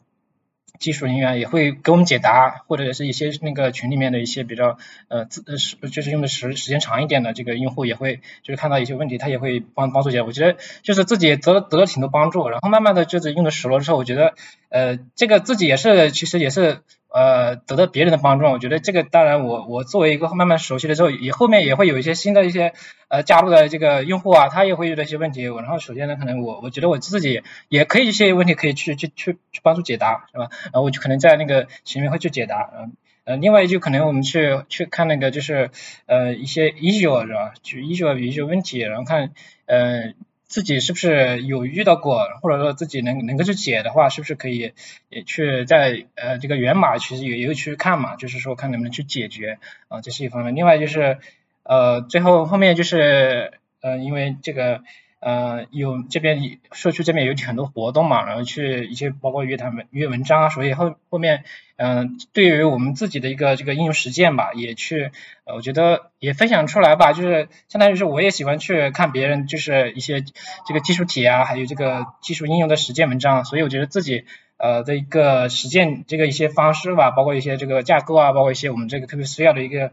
[0.80, 10.24] 技术人员也会给我们解答，或者是一些那个群里面的一些比较呃自呃是就是用的时时间长一点的这个用户也会就是看到一些问题，他也会帮帮助解决。
[10.24, 14.34] 我觉得就是自己得了得了挺多帮助，然后慢慢的就是用的熟了之后，我觉得
[14.70, 16.82] 呃这个自己也是其实也是
[17.16, 18.46] 呃得到别人的帮助。
[18.46, 22.74] 我觉得这个当然我我作为一个慢慢熟悉了之后，也后面也会有一些新的一些
[23.08, 25.44] 呃加入的这个用户啊，他也会遇到一些问题。
[25.44, 30.50] 然后首先呢，可能我我觉得我自己也可以一些问题可以去去去去帮助解答，是吧？
[30.66, 32.94] 然后我就可能在那个群里面会去解答，嗯。
[33.26, 35.72] 呃，另外就可能我们去去看那个就是
[36.06, 37.54] 呃一些 issue 是吧？
[37.64, 39.32] 就 issue 有一些问题，然后看
[39.66, 40.14] 呃
[40.56, 44.72] 自己是不是有遇到过，或者说自己能能够去解的话，是不是可以
[45.10, 50.56] 也去在呃这个源码其实也也有去看嘛，就是说看能不能去解决啊，这是一方面。
[50.56, 51.18] 另外就是
[51.64, 54.82] 呃最后后面就是呃因为这个。
[55.26, 61.44] 呃，有这边社区这边有很多活动嘛，然后去一些包括约他们约文章啊，所以后后面
[61.78, 65.10] 嗯，对于我们自己的一个这个应用实践吧，也去
[65.46, 70.24] 呃，我觉得也分享出来吧，就是相当于是我也喜欢去看别人就是一些
[70.68, 74.26] 这个技术体啊，还有这个技术应用的实践文章，所以我觉得自己
[74.58, 79.92] 呃的一个实践这个一些方式吧，包括一些这个架构啊，包括一些我们这个特别需要的一个。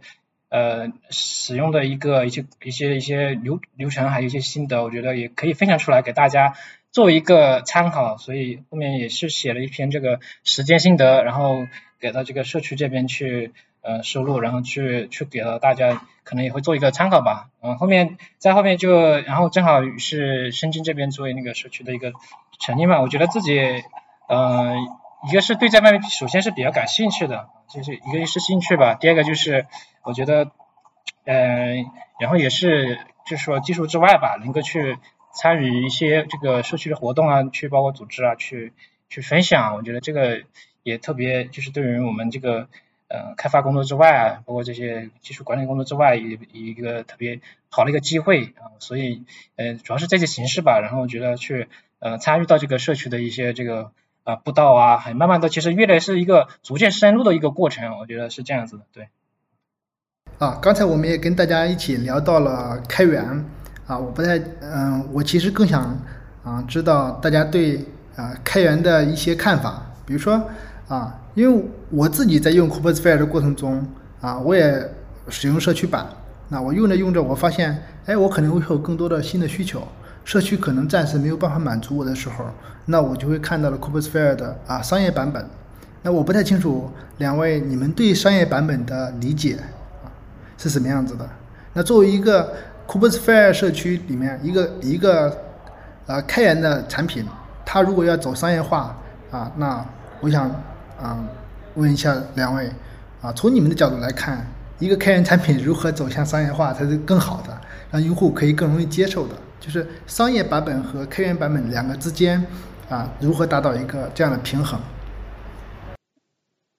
[0.53, 6.53] 呃，使用的一个一些一些一些流流程，还有一些心得，我觉得也可以分享出来给大家
[6.91, 8.19] 做一个参考。
[8.19, 11.67] 所以后面也是写了一篇这个实践心得，然后
[11.99, 17.49] 给到这个社区这边去呃收录，然后去去给到大家，可能也会做一个参考吧。
[17.63, 22.13] 嗯，后面在后面就然后正好是深圳这边作为那个社区的一个
[22.61, 23.59] 成立嘛，我觉得自己
[24.29, 24.77] 嗯
[25.29, 29.67] 一个是对这方面首先是比较感兴趣的，就是一个是兴趣吧，第二个就是。
[30.05, 30.51] 我觉得，
[31.27, 31.87] 嗯，
[32.19, 34.99] 然后也是，就是说技术之外吧，能够去
[35.33, 38.73] 参与一些这个社区的活动啊，去包括组织啊，去
[39.09, 40.43] 去分享，我觉得这个
[40.83, 42.67] 也特别，就是对于我们这个
[43.07, 49.23] 呃开发工作之外啊，包括这些技术管理工作之外，一一个特别好的一个机会啊，所以
[49.55, 51.69] 呃主要是这些形式吧，然后我觉得去
[52.01, 53.93] 呃参与到这个社区的一些这个
[54.25, 59.09] 啊步道啊，还慢慢的其实越来是一个逐渐深入的一个过程，我觉得是这样子的，对。
[60.39, 63.45] 啊，刚才我们也跟大家一起聊到了开源
[63.87, 65.97] 啊，我不太嗯，我其实更想
[66.43, 67.85] 啊知道大家对
[68.17, 70.43] 啊开源的一些看法，比如说
[70.89, 73.87] 啊，因为我自己在用 Kubernetes 的过程中
[74.21, 74.93] 啊，我也
[75.29, 76.07] 使用社区版，
[76.49, 79.87] 那我用着用着，我发现哎，我可能会有更多的新的需求，
[80.25, 82.47] 社区可能暂时没有办法满足我的时候，
[82.87, 85.47] 那我就会看到了 Kubernetes 的啊商业版本，
[86.03, 89.59] 那我不太清楚两位你们对商业版本的理解。
[90.59, 91.29] 是什么样子的？
[91.73, 92.53] 那作为一个
[92.87, 95.37] Kubernetes 社区里面一个一个
[96.07, 97.27] 呃开源的产品，
[97.65, 98.97] 它如果要走商业化
[99.33, 99.85] 啊，那
[100.21, 100.49] 我想
[101.01, 101.19] 啊
[101.75, 102.71] 问一下两位
[103.21, 104.47] 啊，从你们的角度来看，
[104.79, 109.35] 一个开源产品如何走向商业化才是更好的，让用户可以更容易接受的？
[109.63, 112.45] 就是商业版本和开源版本两个之间
[112.91, 114.81] 啊，如何达到一个这样的平衡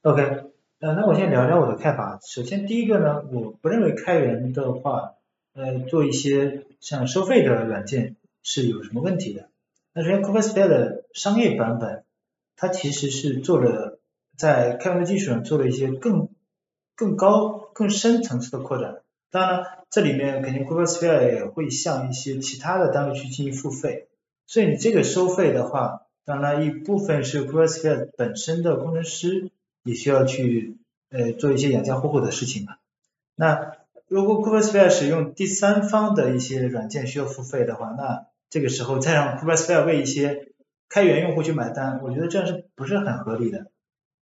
[0.01, 0.51] ？OK。
[0.79, 2.19] 呃，那我先聊聊我的看法。
[2.21, 5.13] 首先，第一个呢，我不认为开源的话，
[5.53, 9.47] 呃，做一些像收费的软件是有什么问题的。
[9.93, 12.03] 那首先 k u b e r n e t e 的商业版本，
[12.57, 13.97] 它其实是做了
[14.35, 16.27] 在开源的基础上做了一些更
[16.97, 18.97] 更高、更深层次的扩展。
[19.31, 24.07] 当然，这里面肯定 Kubernetes 也会向一些其他的单位去进行付费。
[24.47, 29.51] 所以你这个收费的话，当然一部分是 Kubernetes 本身的工程师。
[29.85, 30.77] 也需要去
[31.11, 32.75] 呃做一些养家糊口的事情嘛。
[33.35, 33.73] 那
[34.07, 40.53] 如果 Kubernetes 使用第三方的一些软件需要付费的话，那这个时候再让 Kubernetes 为一些
[40.87, 43.71] 开源用户去买单，我觉得这样是不是很合理的？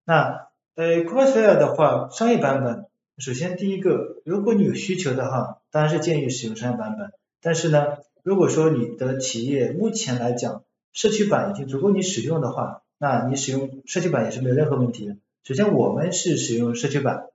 [0.03, 2.87] 那呃 Kubernetes 的话，商业版本，
[3.21, 7.11] 首先第一个，如果你有需求的话，当然是建议使用商业版本。
[7.39, 15.17] 但是呢，如果说你的企业目前来讲，社区版已经足够你使用的话，那你使用社区版也是没有任何问题的。
[15.43, 17.27] 首先，我们是使用社区版。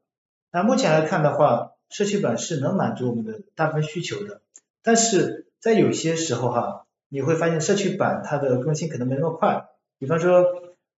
[0.51, 4.41] 那目前来看的话，社区版是能满足我们的大部分需求的。
[4.83, 9.69] 但是在有些时候哈，你会发现社区版它的更新可能没那么快。
[10.01, 10.47] 比方说，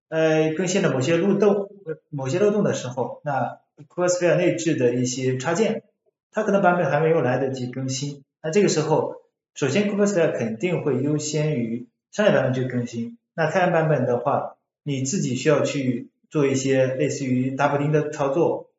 [0.07, 1.69] 呃，更新了某些漏洞、
[2.09, 5.83] 某些漏洞的时候，那 Kubernetes 内置的一些插件，
[6.31, 8.23] 它可能版本还没有来得及更新。
[8.43, 9.15] 那这个时候，
[9.53, 13.17] 首先 Kubernetes 肯定会优先于商业版本去更新。
[13.33, 16.09] 那开源版本的话，你自己需要去。
[16.31, 18.69] 做一些类似于打补丁的操作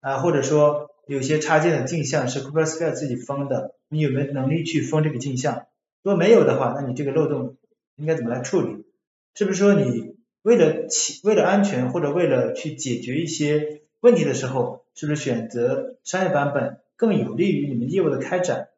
[0.00, 5.66] 啊，或者说有些插件的镜像是 Kubernetes 自己封的，你有没有能力去封这个镜像？
[6.02, 7.58] 如果没有的话，那你这个漏洞
[7.96, 8.86] 应该怎么来处理？
[9.34, 18.68] 是不是说你为了起为了安全或者为了去解决一些问题的时候，是不是选择商业版本更有利于你们业务的开展？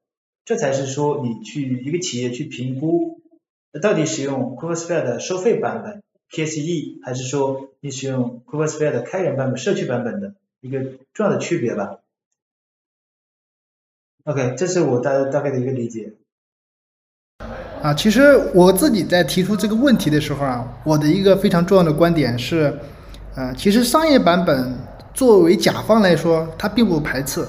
[0.45, 3.21] 这才是说你去一个企业去评估
[3.83, 6.05] 到底使用 Kubernetes 的收费版本。
[6.31, 11.99] KSE 还是说你使用 Kubernetes 的开源版本、社区版本的一个重要的区别吧
[14.27, 16.13] ？OK，这是我大大概的一个理解。
[17.83, 22.79] 啊，其实我自己在提出这个问题的时候啊，我的一个非常重要的观点是，
[23.35, 24.73] 呃，其实商业版本
[25.17, 27.43] 作为甲方来说，他并不排斥，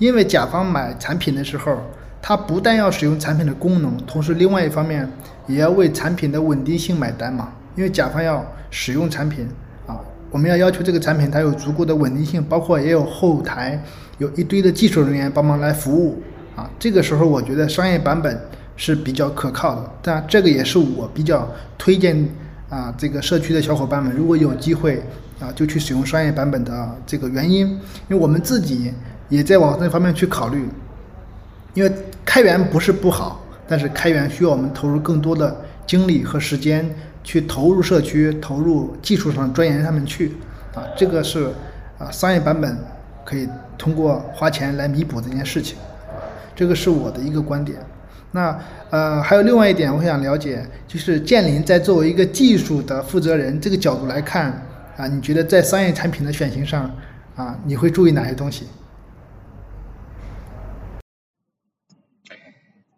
[0.00, 1.78] 因为甲方买产品的时候，
[2.20, 5.08] 他不但要使用产品的功能，同时另外一方面
[5.46, 7.52] 也要为产品的稳定性买单嘛。
[7.76, 9.46] 因为甲方要使用产品
[9.86, 9.94] 啊，
[10.32, 13.80] 我们要要求这个产品它有足够的稳定性，包括也有后台
[14.18, 16.20] 有一堆的技术人员帮忙来服务
[16.56, 16.68] 啊。
[16.80, 18.36] 这个时候我觉得商业版本
[18.76, 21.48] 是比较可靠的，但这个也是我比较
[21.78, 22.28] 推荐
[22.68, 25.00] 啊这个社区的小伙伴们，如果有机会
[25.40, 27.80] 啊就去使用商业版本的这个原因，因
[28.10, 28.92] 为我们自己
[29.28, 30.68] 也在往这方面去考虑。
[31.74, 31.92] 因为
[32.24, 36.88] 开源不是不好，但是开源需要我们投入更多的精力和时间
[37.24, 40.36] 去投入社区、投入技术上钻研上面去，
[40.72, 41.48] 啊，这个是
[41.98, 42.78] 啊商业版本
[43.24, 45.76] 可以通过花钱来弥补这件事情，
[46.54, 47.76] 这个是我的一个观点。
[48.30, 48.56] 那
[48.90, 54.62] 呃还有另外一点，我想了解，就是建林在作为一个技术的负责人这个角度来看
[54.96, 56.96] 啊，你觉得在商业产品的选型上
[57.34, 58.68] 啊，你会注意哪些东西？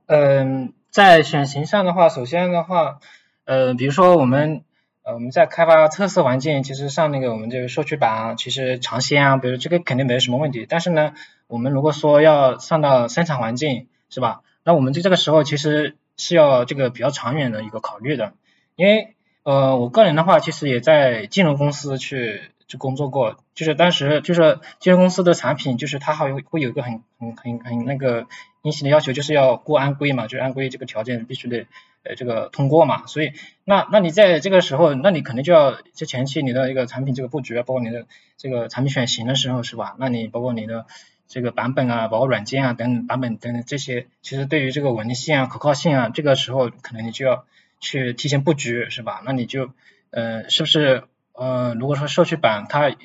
[0.06, 3.00] 嗯，在选型上的话，首先的话，
[3.44, 4.62] 呃，比如说我们
[5.02, 10.64] 呃我们在开发测试环境，其实上那个我们这个社区版啊，其实尝鲜啊，比如这个肯定没有什么问题。
[10.68, 11.14] 但是呢，
[11.48, 14.42] 我们如果说要上到生产环境，是吧？
[14.62, 18.34] 那我们在这个时候其实是要这个比较长远的一个考虑的，
[18.76, 19.15] 因为
[19.46, 22.42] 呃我个人的话，其实也在金融公司去。
[22.68, 28.26] 去工作过，就是当时就是金融公司的产品，就是它还会有一个很很很很那个
[28.62, 31.68] 硬性的要求，就是要过安规嘛，就是安规这个条件必须得
[32.02, 39.94] 呃这个通过嘛，所以那那你在这个时候，那你可能就要就前期你的一个产品这个布局啊，包括你的这个产品选型的时候是吧？
[40.00, 40.86] 那你包括你的
[41.28, 47.44] 这个版本啊，包括软件啊等等版本等等这些，其实对于这个稳定性啊、可靠性啊，这个时候可能你就要
[47.86, 49.22] 去提前布局是吧？
[49.24, 49.70] 那你就
[50.10, 51.04] 呃是不是？
[51.38, 52.96] 呃，如果说社区版它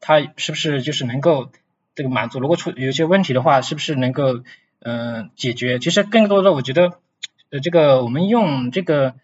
[0.00, 1.50] 它是不是就是能够
[1.94, 2.40] 这个满足？
[2.40, 4.40] 如果出有些问题的话，是不是能够
[4.80, 5.78] 嗯解决？
[5.78, 6.98] 其实更多的我觉得
[7.50, 9.14] 呃这个我们用这个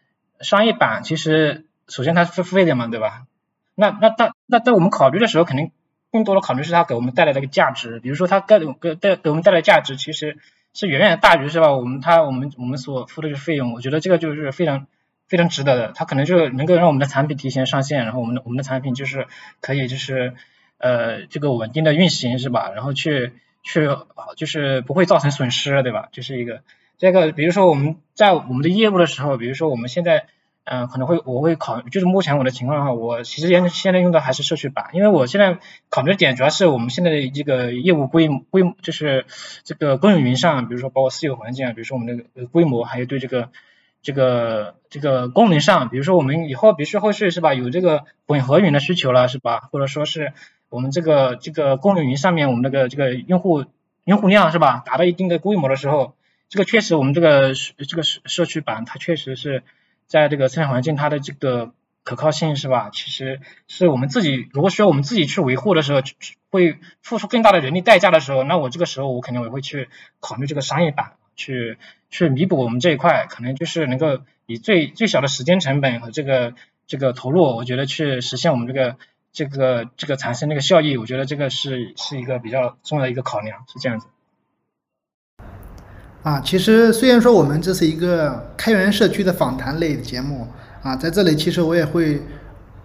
[0.41, 3.25] 商业版，其实首先它是付费的嘛，对吧？
[3.75, 5.73] 那那但那在我们考虑的时候，肯定
[6.13, 8.01] 更多的考虑是它给我们带来的一个价值。
[8.01, 10.37] 比如说它给给带给我们带来价值，其实
[10.75, 11.73] 是远远大于是吧？
[11.73, 14.87] 我们他我们我们所付的这个费用，我觉得这个就是非常。
[15.29, 19.29] 非常值得的，他可能就能够让我们的产品提前上线，然后我们的我们的产品就是
[19.63, 20.35] 可以就是
[20.77, 22.71] 呃这个稳定的运行是吧？
[22.75, 23.89] 然后去去
[24.37, 26.11] 就是不会造成损失对吧？
[26.13, 26.61] 这是一个
[26.99, 30.27] 这个比如说我们在我们的业务的时候，比如说我们现在
[30.65, 35.59] 嗯可能会我会考就是目前我的情况的话，我其实现现在用的还是社区版，因为我现在
[35.89, 39.27] 考虑的点主要是我们现在的这个业务规规模就是
[39.65, 43.49] 这个公有云上，比如说包括私有环境啊，比如说我们的规模还有对这个。
[44.05, 49.69] 这个这个功能上，比如说我们以后，比如说后续是吧，有这个混合云的需求了是吧？
[49.71, 50.33] 或者说是
[50.71, 53.65] 我们这个这个公有云上面，我们那个这个用户
[54.05, 56.17] 用户量是吧，达到一定的规模的时候，
[56.49, 59.63] 这个确实我们这个这个社社区版它确实是
[60.13, 61.73] 在这个生产环境它的这个
[62.05, 62.91] 可靠性是吧？
[62.93, 66.01] 其实是我们自己如果需要我们自己去维护的时候，
[66.51, 69.89] 会付出更大的人力代价的时候，那我这个时候我肯定我会去
[70.21, 71.13] 考虑这个商业版。
[71.35, 71.79] 去
[72.11, 76.53] 去弥补我们这一块，可能就是能够以最最小的时间成本和这个
[76.87, 78.99] 这个投入，我觉得去实现我们这个
[79.33, 84.09] 这个这个产生那个效益，我觉得这个是是一个比较重要的一个考量，是这样子。
[86.23, 90.47] 啊，其实虽然说我们这是一个开源社区的访谈类节目
[90.81, 92.23] 啊，在这里其实我也会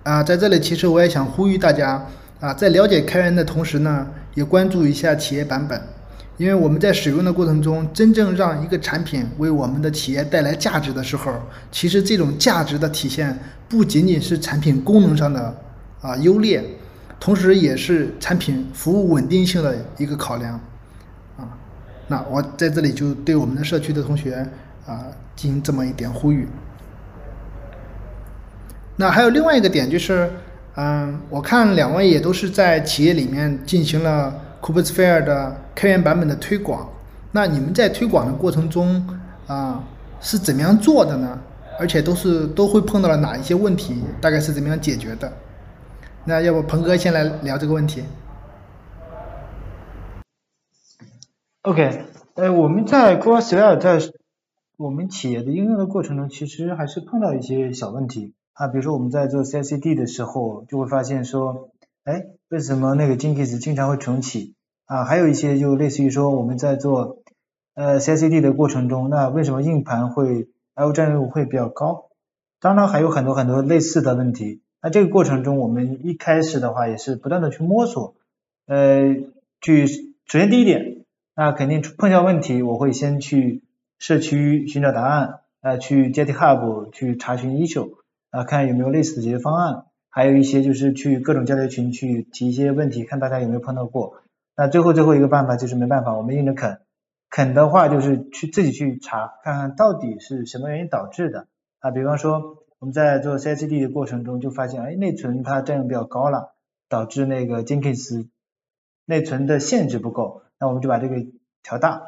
[0.01, 2.03] 啊，在这里其实我也想呼吁大家
[2.39, 5.79] 啊，在了解开源的同时呢，也关注一下企业版本。
[6.37, 11.33] 因为我们在使用的过程中，真正让一个产品为我们的企业带来价值的时候，
[11.71, 15.55] 其实这种价值的体现不仅仅是产品功能上的
[16.01, 16.63] 啊优劣，
[17.19, 20.59] 同时也是产品服务稳定性的一个考量。
[22.07, 24.47] 那我在这里就对我们的社区的同学
[24.85, 25.05] 啊
[25.35, 26.47] 进行这么一点呼吁。
[28.95, 30.29] 那还有另外一个点就是，
[30.75, 34.41] 嗯，我看两位也都是在企业里面进行了。
[34.59, 36.89] Kubesphere 的开源版本的推广，
[37.31, 39.07] 那你们在推广的过程中
[39.45, 39.81] 啊
[40.19, 41.39] 是怎么样做的呢？
[41.79, 44.01] 而且都是都会碰到了哪一些问题？
[44.19, 45.31] 大概是怎么样解决的？
[46.25, 48.03] 那要不鹏哥先来聊这个问题
[51.67, 52.05] ？OK，
[52.35, 53.99] 呃，我们在 Kubesphere 在
[54.77, 61.71] 我们企业的应用的过程中，其实还是碰到一些小问题啊，比如说我们在做 CI/CD 的时候，就会发现说，
[62.05, 62.27] 哎。
[62.49, 64.55] 为什么那个 Jenkins 经常会重启
[64.85, 65.03] 啊？
[65.03, 67.17] 还有一些就类似于说我们在做
[67.73, 72.05] 呃 CI/CD 的过程中，那为什么硬盘会 I/O 占用会比较高？
[72.61, 74.61] 当然还有很多很多类似的问题。
[74.81, 78.15] 那这个过程中，我们一开始的话也是不断的去摸索，
[78.65, 79.17] 呃，
[79.59, 80.96] 去首先第一点，
[81.39, 83.61] 那肯定碰到问题，我会先去
[83.99, 87.91] 社区寻找答案，呃，去 GitHub 去查询 issue，
[88.31, 94.15] 啊，看有没有类似的解决方案，还有一些就是去各种交流群去提一些问题，看大家有没有碰到过。
[94.55, 96.79] 那最后最后一个办法就是没办法，我们硬着啃，
[97.29, 101.45] 啃的话就是去自己去查，看看到底是什么原因导致的
[101.79, 102.63] 啊，比方说。
[102.79, 106.53] 我们在做 CI/CD 的过程中就发现，哎，内存它占用比较高了，
[106.87, 108.27] 导致那个 Jenkins
[109.03, 111.15] 内存的限制不够，那我们就把这个
[111.63, 112.01] 调大。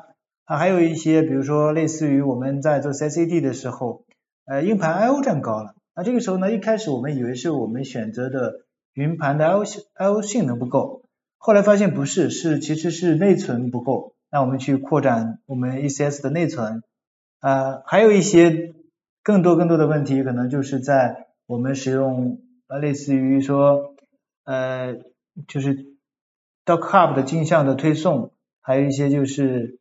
[0.46, 4.06] 啊，还有一些，比如说类似于我们在做 C C D 的时候，
[4.46, 8.62] 呃，硬盘 I/O 占高了，那这个时候呢，一开始我们以为是我们选择的
[8.94, 11.04] 云盘的 I/O I/O 性能不够，
[11.38, 16.84] 后来发现不是，是其实是内存不够，那我们去扩展我们 ECS 的内存，
[17.40, 18.74] 啊，还有一些。
[19.22, 23.94] 更多更多的问题可能就是在我们使用呃类似于说
[24.46, 24.96] 呃
[25.46, 25.86] 就是
[26.66, 28.32] Docker Hub 的镜像的推送，
[28.70, 29.80] 还有一些就是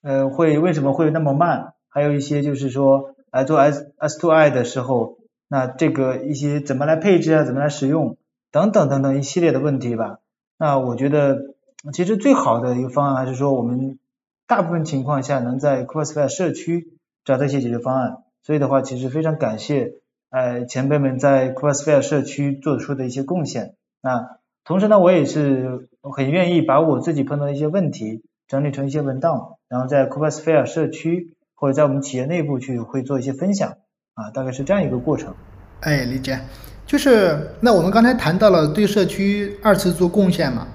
[0.00, 5.18] 呃会为什么会那么慢，还有一些就是说来做 S S to I 的时候，
[5.48, 8.16] 那这个一些怎么来配置啊，怎么来使用
[8.50, 10.20] 等等等等一系列的问题吧。
[10.56, 11.54] 那我觉得
[11.92, 13.98] 其实最好的一个方案还是说我们
[14.46, 16.94] 大部分情况下能在 Crossfire 社区
[17.26, 18.22] 找到一些解决方案。
[18.42, 19.96] 所以的话，其实非常感谢
[20.30, 23.74] 呃前辈们在 Crossfire 社区做出的一些贡献。
[24.00, 33.76] 那同时呢，我也是我很愿意把我自己碰到的一些问题整理成一些文档，然后在 Crossfire 社区或者在我们企业内部去会做一些分享
[34.14, 35.32] 啊，大概是这样一个过程。
[35.80, 36.40] 哎，理解。
[36.84, 40.66] 就是那我们刚才谈到了对社区二次做贡献嘛。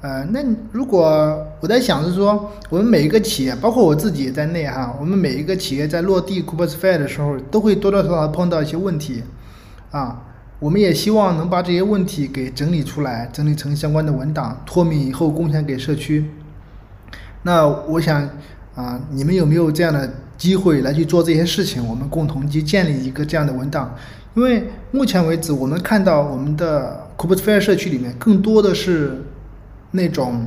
[0.00, 0.40] 呃，那
[0.72, 9.22] 如果我在想是说，我们每一个企业，包括我自己在内哈，我们每一个企业在落地 Kubernetes 的时候，都会多多少少碰到一些问题，
[9.92, 10.20] 啊，
[10.62, 16.30] 我们也希望能把这些问题给整理出来，整理成相关的文档，脱敏以后贡献给社区。
[17.42, 18.30] 那我想
[18.76, 20.08] 啊，你们有没有这样的
[20.38, 21.84] 机会来去做这些事情？
[21.84, 23.92] 我们共同去建立一个这样的文档，
[24.34, 29.24] 因为目前为止，我们看到我们的 Kubernetes 社区里面更多的是。
[29.94, 30.46] 那种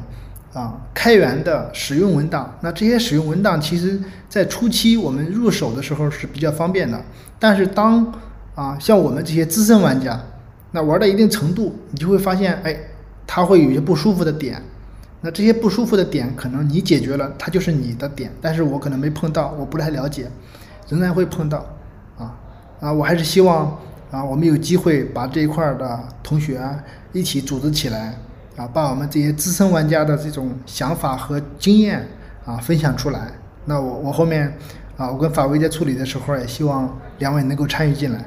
[0.54, 7.00] 啊开源的使用文档，那这些使用文档其实，在初期我们入手的时候是比较方便的。
[7.38, 8.12] 但是当
[8.56, 10.20] 啊像我们这些资深玩家，
[10.72, 12.76] 那玩到一定程度，你就会发现，哎，
[13.28, 14.62] 他会有些不舒服的点。
[15.22, 20.28] 那这些不舒服的点，可能你解决了，它就是你的点，但是我可能没碰到，我不太了解，
[20.88, 21.66] 仍然会碰到。
[22.18, 22.34] 啊
[22.80, 23.78] 啊，我还是希望
[24.12, 26.62] 啊，我们有机会把这一块的同学
[27.12, 28.16] 一起组织起来。
[28.56, 32.08] 啊，把我们这些资深玩家的这种想法和经验
[32.46, 33.30] 啊分享出来。
[33.66, 34.58] 那我我后面
[34.96, 38.24] 啊，我跟法威在处理的时候，也希望两位能够参与进来。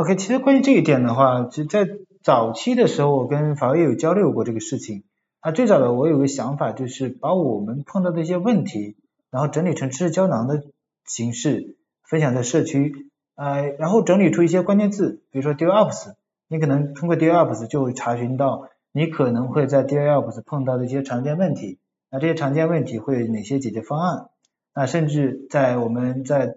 [0.00, 1.86] OK，其实关于这一点的话，其实在
[2.22, 5.04] 早期的时候，我跟法威有交流过这个事情。
[5.40, 8.96] 啊，最早的我有个想法，就是把我们碰到的一些问题，
[9.30, 10.62] 然后整理成知识胶囊的
[11.04, 16.14] 形式分享在社区，呃，然后整理出一些关键字，比如说 DevOps。
[16.48, 21.78] 你可能通过 DevOps 就会查询到你可能会在 DevOps 碰到的一些常见问题，
[22.10, 24.30] 那这些常见问题会有哪些解决方案？
[24.74, 26.54] 那甚至在我们在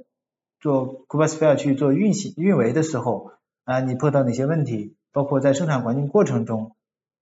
[0.64, 3.32] 做 Kubernetes 去做运行运维的时候，
[3.66, 4.95] 啊，你碰到哪些问题？
[5.11, 6.78] 包括在生产环境过程中，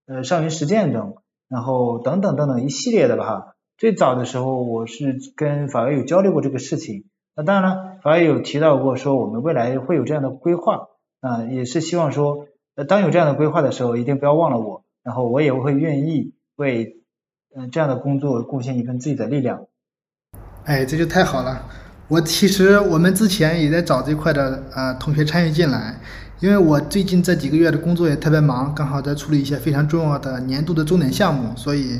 [0.06, 1.16] 呃，上云实践中，
[1.48, 3.54] 然后等等等等一系列的吧哈。
[3.76, 10.90] 最早的时候我是跟法威有交流过这个事情，那当然了，法威有提到过说我们未来会有这样的规划，
[11.20, 12.46] 啊，也是希望说。
[12.88, 17.02] 当有这样的规划的时候，一定不要忘了我，然后我也会愿意为
[17.54, 19.66] 嗯这样的工作贡献一份自己的力量。
[20.64, 21.66] 哎，这就太好了！
[22.12, 25.98] 我其实我们之前也在找这块的呃同学参与进来，
[26.40, 31.98] 因为我最近这几个月的工作也特别忙，刚好在处理一些非常重要的年度的重点项目，所以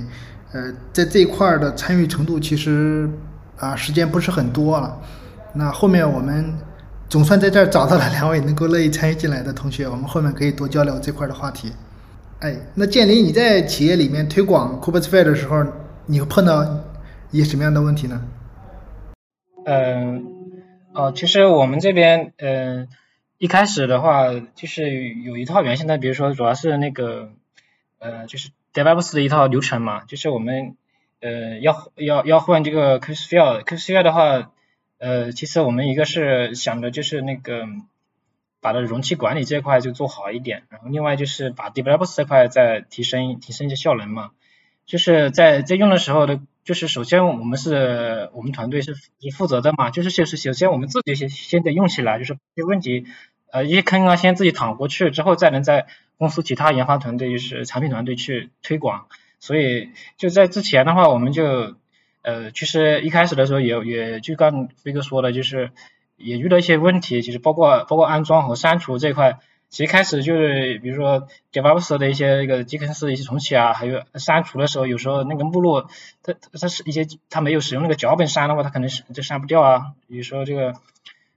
[0.53, 3.09] 呃在这一块的参与程度其实
[3.57, 4.95] 啊时间不是很多了。
[5.55, 6.53] 那后面我们。
[7.09, 11.71] 总算在这儿找到了两位能够乐意参与进来的同学，我们后面可以多交流这块的话题。
[12.39, 15.63] 哎，那建林，你在企业里面推广 Kubernetes 的时候，
[16.07, 16.67] 你会碰到
[17.31, 18.19] 一些什么样的问题呢？
[19.65, 22.89] 嗯，哦，其实我们这边，嗯，
[23.39, 27.33] 一开始的话就是有一套原先的，比如说主要是那个，
[27.99, 30.77] 呃，就是 DevOps 的一套流程嘛，就是我们，
[31.21, 34.53] 呃，要要要换这个 Kubernetes，Kubernetes 的话。
[35.05, 37.67] 呃，其实我们一个是想着就是那个
[38.61, 44.31] 把的容器管理这块就做好一点，然后另外就是把 developers 这块再提升提升一些效能嘛。
[44.87, 53.07] 就是在在用的时候的，就是首先我们是我们团队是是负责的嘛，就是就是首先我们自己先先得用起来，就是这些问题
[53.51, 55.87] 呃一些坑啊先自己躺过去，之后再能在
[56.19, 59.07] 公司其他研发团队就是产品团队去推广。
[59.41, 61.75] 所以就在之前的话，我们就
[62.23, 65.73] 呃，其实一开始的时候也也就刚飞哥说的，就是
[66.17, 69.39] 也遇到一些问题，其实包括包括安装和删除这块。
[69.73, 75.87] 其实开始就是比如说 DevOps 的一些一个 d e c o n s 的一些重启啊，还有删除的时候，有时候那个目录
[76.23, 79.95] 它它是一些它没有使用那个脚本删的话，它可能是就删不掉啊。
[80.09, 80.75] 有时候这个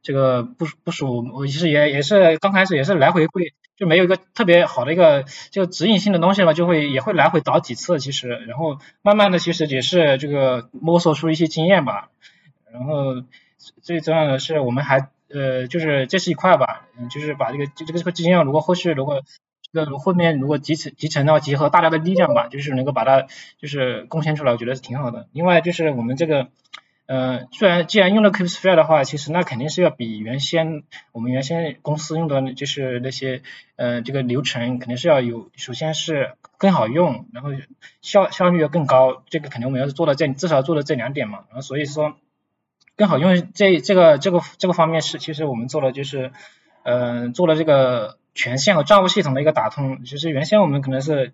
[0.02, 12.10] 这个部部署，我其实也也是刚开始也是来回会就没有一个特别好的一个就指引性的东西嘛，就会也会来回倒几次其实，然后慢慢的其实也是这个摸索出一些经验吧。
[12.70, 13.24] 然后
[13.82, 15.08] 最重要的是我们还。
[15.36, 19.22] 呃，就是这是一块吧，嗯，就是把这个这个这个经验，如果后续如果
[19.74, 23.28] 这个后面如果集成集成的话，结合大家的力量吧，就是能够把它
[23.60, 25.28] 就是贡献出来，我觉得是挺好的。
[25.34, 26.48] 另外就是我们这个，
[27.08, 33.42] 呃，虽然既然用了 Kubesphere 的话，其实那肯定是要比原先我们原先公司用的就是那些
[33.76, 37.50] 呃这个流程肯定是要有，首先是更好用，然后
[38.02, 42.16] 效效率要更高，这个肯定我们要是做到这至少做到这两点嘛，然后所以说。
[42.98, 46.32] 更好用这这个这个这个方面是，其实我们做了就是，
[46.84, 50.04] 呃，做了这个权限和账户系统的一个打通。
[50.06, 51.34] 其实原先我们可能是，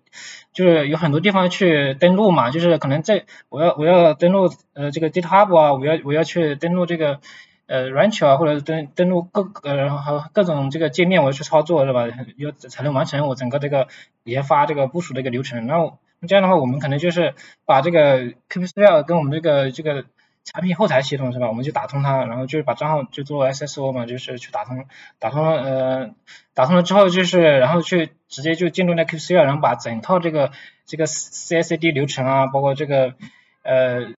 [0.52, 7.20] 就是有很多地方去登录嘛，就是可能在我要我要登录呃这个 GitHub 啊，我要我要去登录这个
[7.66, 12.08] 呃 Rancher 啊，或者登登录各呃然后各种这个界面我要去操作是吧？
[12.36, 13.88] 要才能完成我整个这个
[14.24, 15.66] 研发这个部署的一个流程。
[15.66, 15.92] 那
[16.28, 17.34] 这样的话，我们可能就是
[17.64, 20.04] 把这个 Kubesphere 跟我们这个这个
[20.44, 21.48] 产品后台系统是吧？
[21.48, 24.86] 我们就打通它，然后就是把账号就做 SSO 嘛，就是去打通，
[25.18, 26.14] 打通了呃，
[26.52, 30.50] 打通了之后就是然后去直接就进入那 Kubesphere，然后把整套这个
[30.84, 33.14] 这个 CI/CD 流程啊，包括这个
[33.62, 34.12] 呃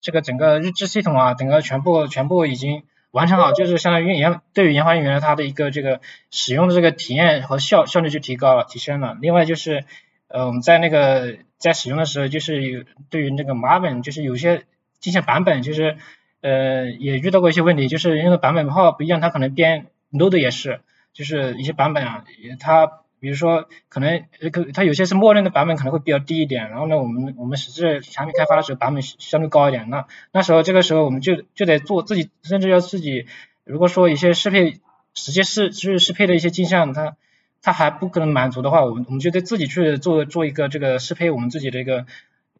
[0.00, 6.00] 这个整个日志系统啊，整个全部全部已经完成好，就是相当于研对于研发人员他的一个这个
[6.30, 9.16] 使用的这个体验和效效率就提高了，提升了。
[9.20, 9.84] 另外就是
[10.26, 14.64] 呃我们在那个在使用的时候，就是有对于那个 Maven 就是有些
[15.00, 15.96] 进行版本就是
[16.40, 20.80] 呃也遇到过一些问题，就是因为版本号不一样，它可能编 load 也是，
[21.12, 22.24] 就是一些版本啊，
[22.58, 22.86] 它
[23.20, 33.26] 比如说可能可它有些是默认的版本可能会比较低一点，然后呢我们我们实质产品开发的时候版本相对高一点，那那时候这个时候我们就就得做自己，甚至要自己，
[33.64, 34.80] 如果说一些适配
[35.14, 37.16] 直接适就是适配的一些镜像，它
[37.62, 42.06] 它还不可能满足的话，我们我们就得自己去做做一个这个适配我们自己的一个。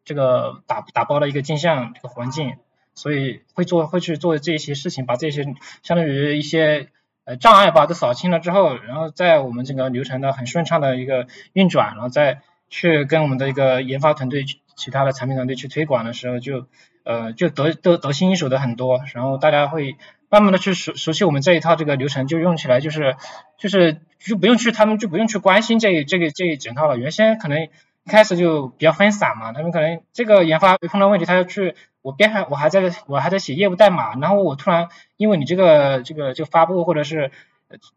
[0.08, 2.54] 这个打打包的一个镜像这个环境，
[2.94, 5.44] 所以会做会去做这些事情，把这些
[5.82, 6.88] 相当于一些
[7.24, 12.40] 呃障碍吧都扫清了之后，然后在我们这个流程的很顺畅的一个运转，然后再
[12.70, 14.46] 去跟我们的一个研发团队、
[14.76, 16.66] 其他的产品团队去推广的时候，就
[17.04, 19.98] 呃就得得得心应手的很多，然后大家会
[20.30, 23.14] 慢慢的去熟熟悉我们这一套这个流程，就用起来就是
[23.58, 27.68] 就是就不用去他们就不用去关心这这个这一整套了，原先可能。
[28.08, 37.30] 开始就比较分散嘛，他们可能这个研发碰到问题，他要去我边上我还在我还在写业务代码，然后我突然因为你这个这个就发布或者是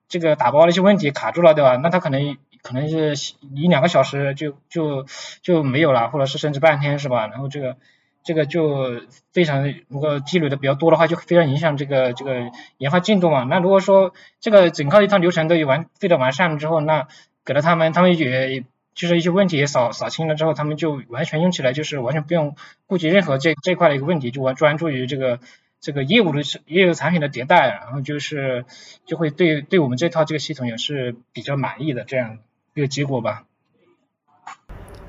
[0.07, 1.77] 这个打包的一些问题卡住了，对吧？
[1.77, 5.05] 那他可能可能是一两个小时就就
[5.41, 7.27] 就没有了，或者是甚至半天是吧？
[7.27, 7.77] 然后这个
[8.23, 9.01] 这个就
[9.33, 13.43] 非常如果积累的比较多的话，就非常影响这个这个研发进度嘛。
[13.43, 17.07] 那如果说这个整个一套流程都完非常完善了之后，那
[17.45, 18.63] 给了他们，他们也。
[18.93, 22.55] 就是一些问题也扫扫清了之后，他们就完全用起来就是完全不用
[22.87, 25.39] 顾及任何这这块的一个问题，就完专注于这个
[25.79, 28.65] 这个业务的业务产品的迭代，然后就是
[29.05, 32.39] 就会对对我们这套这个系统也是比较满意的这样
[32.73, 33.45] 一个结果吧。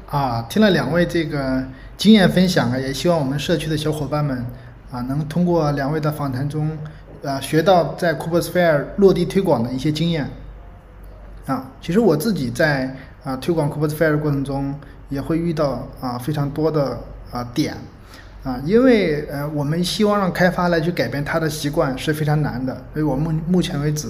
[0.07, 1.66] 啊，听了两位这个
[1.97, 4.47] 经验分享啊，也希望我们社区的小伙伴们
[4.91, 6.78] 啊，能通过两位的访谈中
[7.24, 10.28] 啊，学到在 Kubesphere 落地推广的一些经验。
[11.47, 14.74] 啊，其实我自己在啊推广 Kubesphere 过程中，
[15.08, 16.98] 也会遇到啊非常多的
[17.30, 17.76] 啊点，
[18.42, 24.08] 啊，因为呃我们希望让开发来去改变他的习惯是非常难的，所以我目目前为止，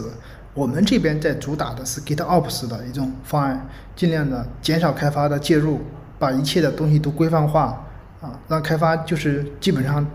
[0.55, 5.81] 我们这边在主打的是 GitOps 的一种方案，尽量的减少开发的介入，
[6.19, 7.85] 把一切的东西都规范化，
[8.21, 10.07] 啊，让开发就是基本上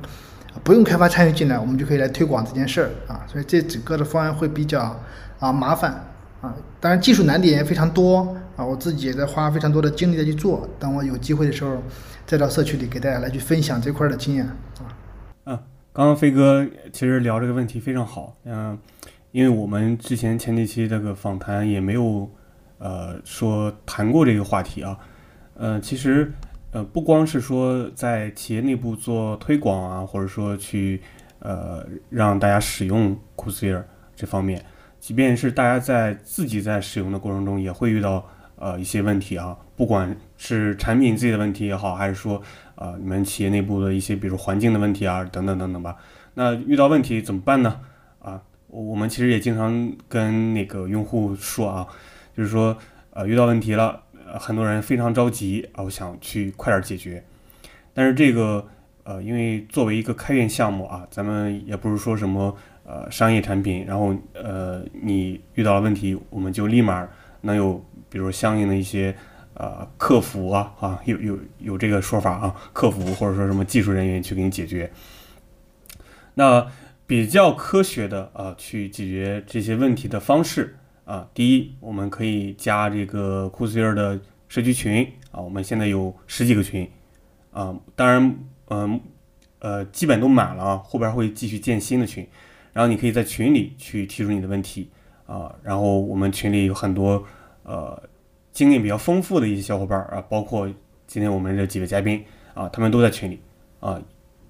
[0.63, 4.99] 不用开发参与进来，我们就可以来推广这件事儿啊，所以这整个的方案会比较
[5.39, 6.03] 啊麻烦。
[6.41, 8.19] 啊，当然技术难点也非常多
[8.55, 10.69] 啊，我自己也在花非常多的精力在去做。
[10.77, 11.81] 等我有机会的时候，
[12.27, 14.55] 再到社区里给大家来去分享这块的经验啊。
[15.45, 15.59] 嗯，
[15.91, 16.63] 刚刚飞哥
[16.93, 18.77] 其实聊这个问题非常好，嗯，
[19.31, 22.29] 因为我们之前前几期这个访谈也没有
[22.77, 24.95] 呃说谈过这个话题啊，
[25.55, 26.31] 呃，其实
[26.71, 31.01] 呃不光是说在企业内部做推广啊，或者说去
[31.39, 33.83] 呃让大家使用 Kubesphere
[34.15, 34.63] 这方面。
[35.07, 38.27] 即便是大家在自己在使用的过程中，也会遇到
[38.57, 42.41] 呃一些问题啊，不管是产品自己的问题也好，还是说
[42.75, 45.95] 啊你们企业内部的一些比如环境的问题啊等等等等吧。
[46.33, 47.79] 那遇到问题怎么办呢？
[48.19, 51.87] 啊，我们其实也经常跟那个用户说啊，
[52.35, 52.77] 就是说
[53.11, 54.03] 呃遇到问题了，
[54.37, 57.23] 很多人非常着急啊，我想去快点解决。
[57.93, 58.67] 但是这个
[59.05, 62.53] 呃，因为作为一个开源项目啊，咱们也不是说什么
[62.87, 67.07] 呃商业产品，然后呃你遇到了问题，我们就立马
[67.41, 69.15] 能有比如相应的一些
[69.53, 74.89] 呃客服啊啊有有有这个说法啊，客服或者说什么技术人员去给你解决。
[76.33, 76.65] 那
[77.05, 86.89] 比较科学的啊去解决这些问题的方式啊，第一，我们可以加这个库斯 r 的社区群啊，我们现在有十几个群
[87.51, 88.35] 啊，当然，
[88.69, 88.99] 嗯
[89.59, 92.27] 呃，基本都满了啊，后边会继续建新的群，
[92.77, 94.91] 然后你可以在群里去提出你的问题
[95.25, 97.25] 啊，然后我们群里有很多
[97.63, 97.99] 呃
[98.51, 100.69] 经验比较丰富的一些小伙伴啊，包括
[101.07, 102.23] 今天我们这几位嘉宾
[102.53, 103.41] 啊，他们都在群里
[103.79, 103.99] 啊，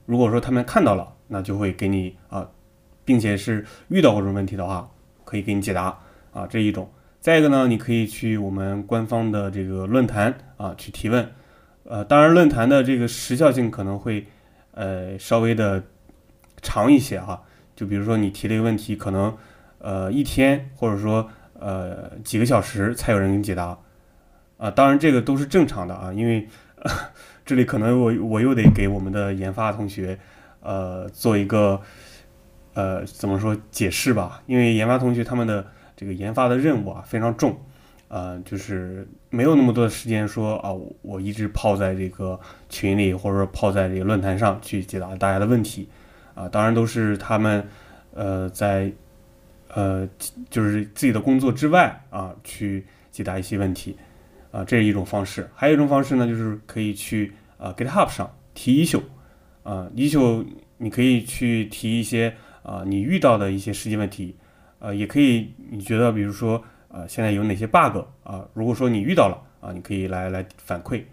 [0.06, 1.14] 如果说他们看到了。
[1.30, 2.50] 那就会给你啊，
[3.04, 4.90] 并且是遇到过这种问题的话，
[5.26, 6.00] 可以给你解答
[6.32, 6.90] 啊，这一种。
[7.20, 11.30] 再一个呢，你可以去我们官方的这个论坛啊去提问，
[11.84, 14.26] 呃，当然论坛的这个时效性可能会
[14.72, 15.84] 呃稍微的
[16.62, 17.44] 长一些哈。
[17.78, 19.34] 就比如说你提了一个问题，可能
[19.80, 23.78] 呃一天或者说呃几个小时才有人给你解答
[24.58, 24.70] 啊。
[24.70, 26.46] 当然这个都是正常的啊，因为
[27.46, 30.20] 这里可能我我又得给我们的研发同学。
[30.60, 31.80] 呃，做一个
[32.74, 34.42] 呃，怎么说解释吧？
[34.48, 35.66] 因为研发同学他们的
[35.96, 37.58] 这个研发的任务啊非常重，
[38.10, 40.72] 呃，就是没有那么多的时间说啊，
[41.04, 45.88] 我一直泡在这个群里或者说泡在这个论坛上去解答大家的问题
[46.38, 46.48] 啊。
[46.48, 47.68] 当然都是他们
[48.14, 48.92] 呃在
[49.74, 50.08] 呃
[50.50, 53.98] 就是自己的工作之外啊去解答一些问题
[54.52, 55.50] 啊，这是一种方式。
[55.56, 59.02] 还有一种方式呢，就是可以去啊 GitHub 上提 issue。
[59.64, 60.46] 啊，依旧
[60.78, 62.34] 你可以去提一些
[62.64, 64.34] 啊，你遇到的一些实际问题，
[64.80, 68.48] 呃，也可以你觉得比如说啊，现在有哪些 bug 啊？
[68.54, 71.04] 如果说你遇到了啊，你可以来来反馈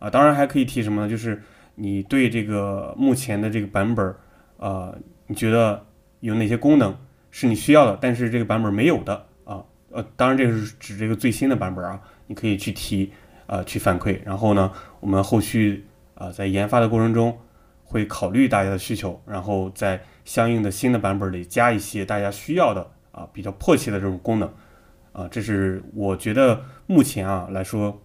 [0.00, 0.10] 啊。
[0.10, 1.08] 当然还可以提什么呢？
[1.08, 1.40] 就是
[1.76, 4.12] 你对这个目前的这个版本
[4.60, 4.94] 啊，
[5.26, 5.84] 你觉得
[6.20, 6.96] 有哪些功能
[7.32, 9.64] 是你需要的，但是这个版本没有的啊？
[9.90, 13.12] 呃，当然这个是指这个最新的版本啊，你可以去提
[13.46, 14.20] 啊，去反馈。
[14.24, 17.36] 然后呢，我们后续啊，在研发的过程中。
[17.92, 24.48] 会考虑大家的需求，然后在相应的新的版本里加一些大家需要的啊比较迫切的这种功能
[25.10, 28.00] 啊，这是我觉得目前啊来说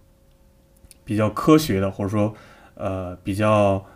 [1.04, 2.34] 比较科学的，或者说
[2.74, 3.86] 呃比较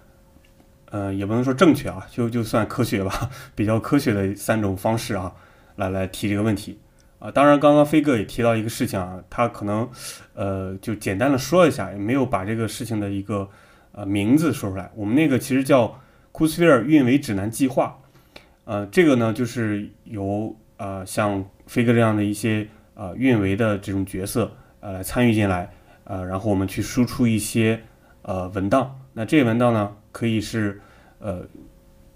[0.91, 5.33] 呃也不能说正确啊，就就算科学吧，比较科学的三种方式啊
[5.77, 6.79] 来来提这个问题
[7.19, 7.31] 啊。
[7.31, 9.89] 当然，刚刚飞哥也提到一个事情啊，他可能
[10.35, 13.49] 呃就简单的说一下，也没有把这个事情的一个。
[13.93, 15.89] 呃，名字说出来，我们那个其实叫
[16.33, 17.99] c u s p h e r e 运维指南计划。
[18.65, 25.69] 呃，这个呢，就是由呃像飞哥这样的一些呃运维的这种角色呃来参与进来，
[26.05, 27.83] 呃，然后我们去输出一些
[28.23, 29.00] 呃文档。
[29.21, 30.81] 那这个文档呢，可以是
[31.19, 31.43] 呃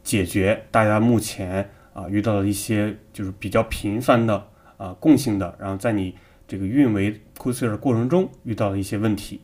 [0.02, 4.42] 解决大家目前啊遇到的一些就是比较频繁的
[4.78, 6.16] 啊共性的，然后在你
[6.48, 9.38] 这个运维 p u s e r 过程中遇到的一些问题。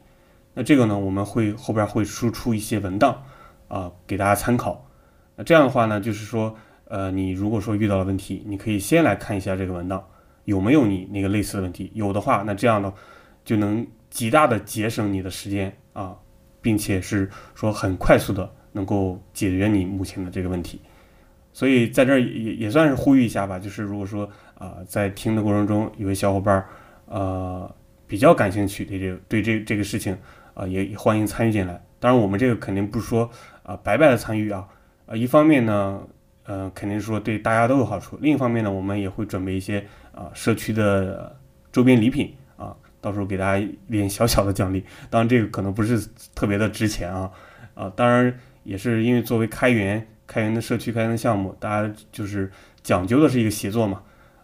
[0.55, 3.23] 那这个呢，我们会后边会输出一些文档
[3.69, 4.89] 啊，给大家参考。
[5.37, 6.57] 那这样的话呢，就是说，
[6.87, 10.03] 呃，你如果说遇到了问题，你可以先来看一下这个文档
[10.47, 12.91] 有没有你那个类似的问题，有的话，那这样呢，
[13.45, 16.17] 就能极大的节省你的时间啊，
[16.61, 20.81] 并且是说很快速的能够解决你目前的这个问题。
[21.53, 26.65] 所以在这儿也也算是呼吁一下吧，就是如果说啊，在听的过程中，有位小伙伴
[27.07, 27.75] 呃
[28.07, 30.17] 比较感兴趣对这对这这个事情。
[30.53, 31.81] 啊，也也欢迎参与进来。
[32.01, 33.31] 当然，我们这个肯定不是说
[33.63, 34.67] 啊白白的参与啊。
[35.07, 36.03] 呃，一方面呢，
[36.45, 39.83] 呃，肯定说对大家都有好处；另一方面呢，我们也会准备一些
[40.13, 41.35] 啊社区的
[41.71, 42.35] 周边礼品，
[43.01, 44.85] 到时候给大家一点小小的奖励。
[45.09, 46.01] 当然，这个可能不是
[46.35, 47.31] 特别的值钱啊。
[47.75, 48.35] 啊，当然
[48.65, 52.51] 也是因为作为开源开源的社区、开源的项目，大家就是
[52.83, 54.03] 讲究的是一个协作嘛。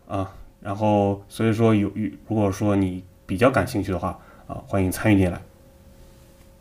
[0.08, 5.40] 啊，然后所以说有有，如果说你比较感兴趣的话啊，欢迎参与进来。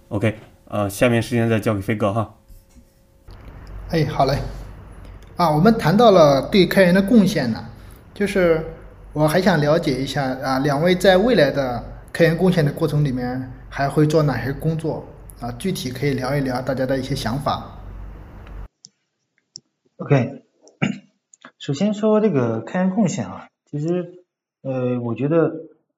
[0.09, 0.35] OK，
[0.67, 2.35] 呃，下面时间再交给飞哥哈。
[3.89, 4.37] 哎，好嘞。
[5.37, 7.65] 啊，我们谈到了对开源的贡献呢，
[8.13, 8.65] 就是
[9.15, 15.05] 我还想了解一下啊，两位在未来的开源贡献的过程里面还会做哪些工作
[15.39, 15.49] 啊？
[15.53, 17.79] 具体可以聊一聊大家的一些想法。
[19.95, 20.43] OK，
[21.57, 24.25] 首先说这个开源贡献啊，其实
[24.61, 25.49] 呃，我觉得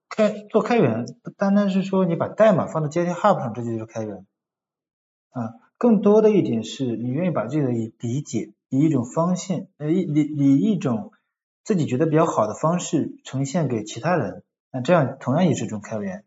[0.10, 4.28] 开做开源不单单是说你把代码放到 GitHub 上，这就是开源
[5.32, 11.14] 啊，更多的一点是你愿意把这个理解以一种方向，呃，以以一种
[11.68, 16.24] 自己觉得比较好的方式呈现给其他人，那这样同样也是一种开源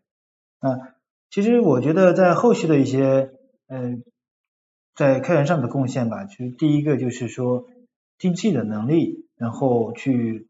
[0.59, 0.93] 啊。
[1.31, 3.31] 其实我觉得在后续的一些
[3.67, 4.03] 嗯，
[4.95, 7.65] 在开源上的贡献吧，其实第一个就是说
[8.19, 10.47] 尽自己的能力，然后去。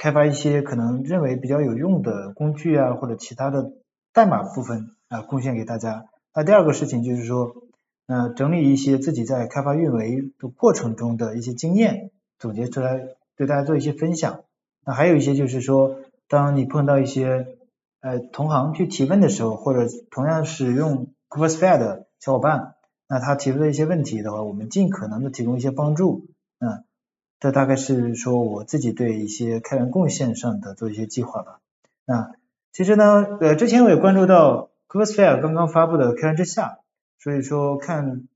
[0.00, 3.72] 开发一些可能认为比较有用的工具啊，或者其他的
[4.12, 6.06] 代码部分啊，贡献给大家。
[6.32, 7.50] 那第二个事情就是说，
[8.06, 13.08] 呃，整理一些自己在开发运维的过程中的一些经验，总结出来
[13.38, 14.44] 对大家做一些分享。
[14.84, 15.96] 那还有一些就是说，
[16.28, 17.56] 当你碰到一些
[18.00, 22.74] 呃同行去提问的时候，或者同样使用 Coursera 的小伙伴，
[23.08, 26.26] 那他提出的一些问题的话，我们尽可能的提供一些帮助，
[26.58, 26.84] 嗯。
[27.40, 31.60] 这大概是说我自己对一些开源贡献上的做一些计划吧。
[32.04, 32.32] 那
[32.72, 36.80] 其实呢，呃，之前我也关注到 Coursera 刚刚发布的开源之下，
[37.20, 38.26] 所以说看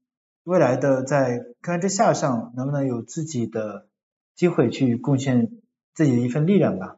[0.45, 3.89] 未来的在开源之下上能不能有自己的
[4.35, 5.51] 机会去贡献
[5.95, 6.97] 自己的一份力量吧。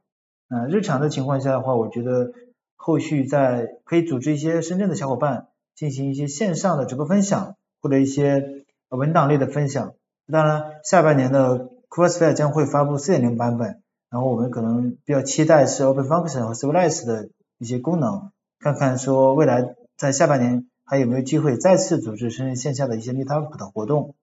[0.49, 2.32] 那日常的情况下的话，我觉得
[2.76, 9.95] 后续在可以组织一些深圳的小伙伴进行一些线上的直播分享，或者一些文档类的分享。
[10.30, 24.14] 当然，下半年的 Coursera 将会发布4.0版本，然后我们可能比较期待是 Open Function 和 Serverless 的一些功能，看看说未来在下半年还有没有机会再次组织深圳线下的一些 Meetup 的活动。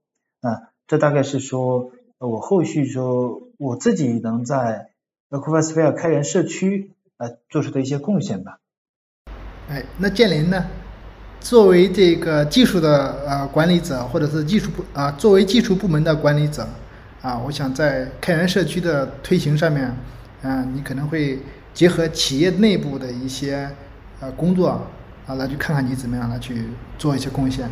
[0.41, 1.91] 啊，这大概是说
[2.27, 4.91] 我后续说我自己能在
[5.31, 8.59] Coursera 开源社区呃做出的一些贡献吧。
[9.69, 10.65] 哎，那建林呢？
[11.39, 16.67] 作为这个技术的呃管理者，或者是技术部啊，作为技术部门的管理者。
[17.23, 19.85] 啊，我想在开源社区的推行上面，
[20.43, 21.39] 啊，你可能会
[21.73, 23.69] 结合企业内部的一些
[24.19, 24.79] 呃工作
[25.25, 26.65] 啊，来去看看你怎么样来去
[26.99, 27.67] 做一些贡献。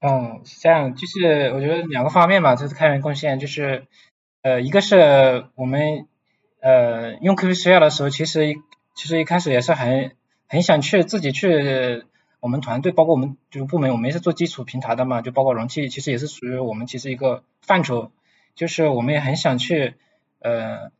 [0.00, 3.86] 嗯，是这样，就是我觉得两个方面吧，就是开源贡献就是，
[4.42, 6.06] 呃，一个是我们
[6.60, 8.54] 呃用 QQ 需要的时候，其实
[8.94, 10.12] 其实一开始也是很
[10.48, 12.04] 很想去自己去。
[12.38, 18.12] 我们团队包括我们就是部门，我们也是做基础平台的嘛，就包括容器，其实也是属于我们其实一个范畴，
[18.54, 19.94] 就是我们也很想去
[20.38, 20.92] 呃，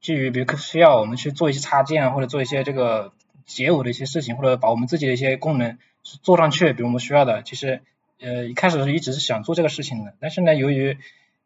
[0.00, 3.12] 基于比如需要，我们去做一些插件啊，或者做一些这个
[3.46, 5.78] 解耦的一些事情，或者把我们自己的一些功能
[6.22, 7.82] 做上去，比如我们需要的，其实
[8.22, 10.96] 呃一开始是一直是想做这个事情的，但是呢，由于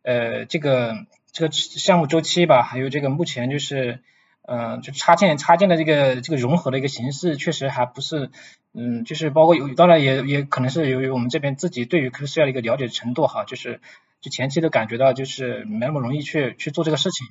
[0.02, 4.00] 呃这个这个项目周期吧，还有这个目前就是。
[4.48, 8.30] 嗯，就插件插件的这个这个融合的一个形式，确实还不是，
[8.74, 13.80] 嗯，就是包括有，当然也也可能是由于我们这边自己对于 q q 的一个了解程度哈，就是
[14.20, 17.26] 就前期都感觉到就是没那么容易去去做这个事情，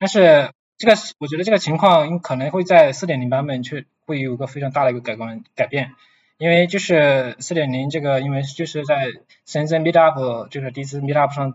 [0.00, 5.92] 但是这个我觉得这个情况可能会在四点零版本去会有一个非常大的一个改观改变，
[6.38, 9.12] 因为就是四点零这个因为就是在
[9.44, 11.54] 深圳 Meetup 就是第一次 Meetup 上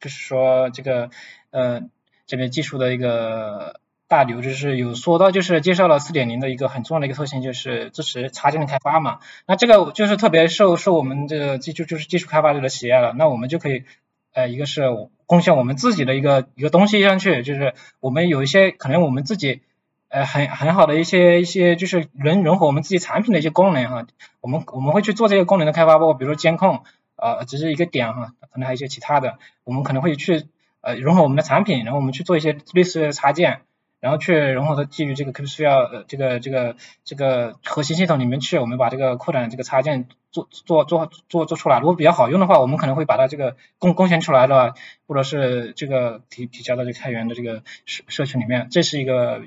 [0.00, 1.10] 就是说这个
[1.50, 1.82] 呃
[2.26, 3.80] 这边技术的一个。
[4.10, 9.18] 大刘就是有说到，就是介绍了四点零的一个很重要的一个特性，就是支持插件的开发嘛。
[9.46, 13.12] 那这个就是特别受受我们这个技术就是技术开发者的喜爱了。
[13.18, 13.84] 那我们就可以，
[14.32, 14.84] 呃，一个是
[15.26, 19.60] 贡献我们自己的一个一个东西上去，就是我们有一些可能我们自己
[20.08, 24.06] 呃很很好的一些一些就是能融合我们自己产品的一些功能哈。
[24.40, 26.82] 我们我们会去做这些功能的开发，包括比如说监控，
[27.16, 30.46] 呃，只是一个点哈，可能还有一些其他的，我们可能会去
[30.80, 33.60] 呃融合我们的产品，然后我们去做一些类似的插件。
[34.00, 41.80] 然后去融合的基于这个 QPSQL 这个这个这个核心系统里面去，我们把这个扩展这个插件做做做做做出来。
[41.80, 44.74] 如果比较好用的话，我们可能会把它这个贡贡献出来的，
[45.08, 48.68] 或者是这个提提交到这个开源的这个社社群里面。
[48.70, 49.42] 这是一个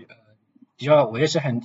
[0.81, 1.61] 比较，我也是很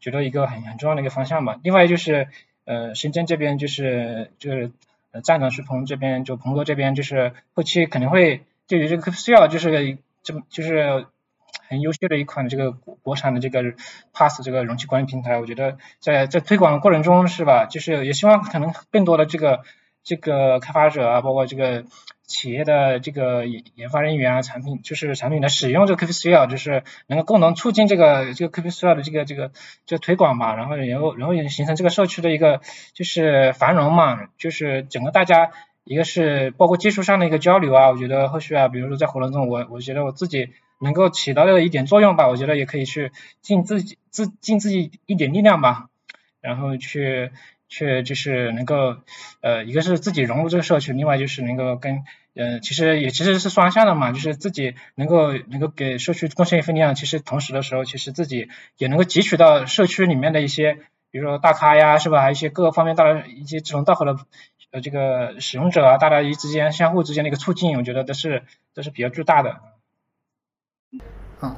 [0.00, 1.60] 觉得一个很很重要的一个方向吧。
[1.62, 2.28] 另外就是
[2.64, 4.72] 呃深圳这边就是就是
[5.12, 11.04] 呃站长徐鹏这边就鹏哥这边就是后期肯定会对于这个 QPSQL 就是这么就是。
[11.68, 13.60] 很优秀的一款这个国产的这个
[14.12, 19.62] Pass 这个容器管理平台，我觉得在在推广的过程中是吧，就是也希望可能更多的这个
[20.06, 21.84] 这个开发者啊，包括这个
[22.26, 29.50] 企业的这个研研发人员啊，产品就是产品的使用这个 kpcl 就是能够共同促进这个这个 kpcl 的这个这个
[29.84, 32.60] 这个推广吧，然后然后然后也形成这个社区的一个
[32.94, 35.50] 就是繁荣嘛，就是整个大家
[35.84, 40.54] 一个是包括技术上的一个交流啊，我觉得后续啊，比如说在活动中，我我觉得我自己。
[40.78, 45.88] 能够起到的一点作用吧，我觉得也可以去尽自己自尽自己一点力量吧，
[46.42, 47.30] 然后去
[47.68, 48.96] 去就是能够
[49.40, 52.04] 呃一个是自己融入这个社区，另外就是能够跟
[52.34, 58.48] 呃其实也其实是双向的嘛，就是自己能够能够给社区贡献一份力量，其实同时的时候其实自己
[58.78, 60.78] 也能够汲取到社区里面的一些
[61.10, 64.16] 比如说大咖呀是吧，还有一些各个方面大家一些志同道合的
[64.70, 68.42] 呃这个使用者啊，大家一之间相互之间的一个促进，我觉得都是
[68.74, 69.60] 都是比较巨大的。
[71.40, 71.56] 啊。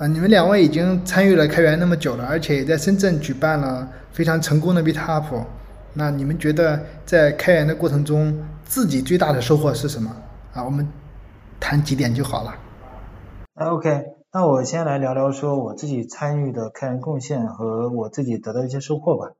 [0.00, 5.44] 啊，你们两位已经参与了开源那么久了，而且也在深圳举办了非常成功的 Meetup。
[5.92, 10.10] 那你们觉得在开源的过程中，自己最大的收获是什么？
[10.54, 10.88] 啊，我们
[11.60, 12.54] 谈几点就好了。
[13.56, 19.34] ，OK，那我先来聊聊说我自己参与的开源贡献和我自己得到一些收获吧。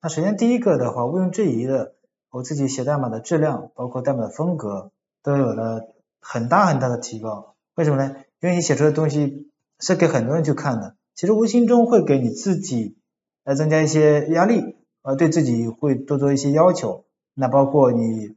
[0.00, 1.94] 那首先第一个的话，毋庸置疑的，
[2.30, 4.92] 我自己写代码的质量，包括代码的风格，
[5.24, 5.88] 都有了
[6.20, 7.56] 很大很大的提高。
[7.74, 8.14] 为什么呢？
[8.40, 9.50] 因为你写出的东西。
[9.80, 12.96] 是给很多人去看的，其实无形中会给你自己
[13.44, 17.04] 来增加一些压力，呃，对自己会多做一些要求。
[17.34, 18.34] 那包括你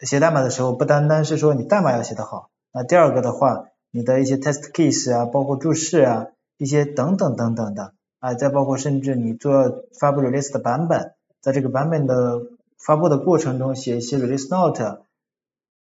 [0.00, 6.26] 写代码的时候，不单单是说你代码要写得好，那第二个的话，你的一些 test case 啊，包括注释啊，
[6.58, 12.42] 一些等等等等的啊，再包括甚至你做发布 release 的版本，在这个版本的
[12.78, 15.04] 发布的过程中写一些 release note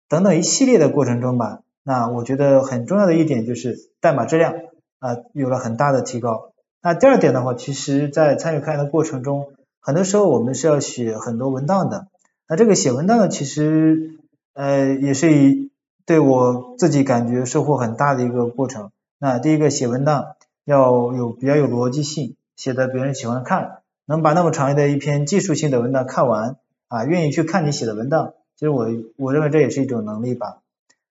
[0.08, 4.54] 等等一系列的过程中吧，那我觉得很重要的一点就是代码质量。
[4.98, 6.52] 啊，有了很大的提高。
[6.82, 12.06] 那第二点的话，其实，在参与开源的过程中，很多时候我们是要写很多文档的。
[12.48, 14.18] 那这个写文档呢，其实
[14.54, 15.70] 呃也是以
[16.06, 18.90] 对我自己感觉收获很大的一个过程。
[19.18, 26.56] 那第一个写文档要有比较有逻辑性，写的别人喜欢看，能把那么长的一篇技术性的文档看完
[26.88, 28.34] 啊，愿意去看你写的文档。
[28.54, 30.58] 其实我我认为这也是一种能力吧。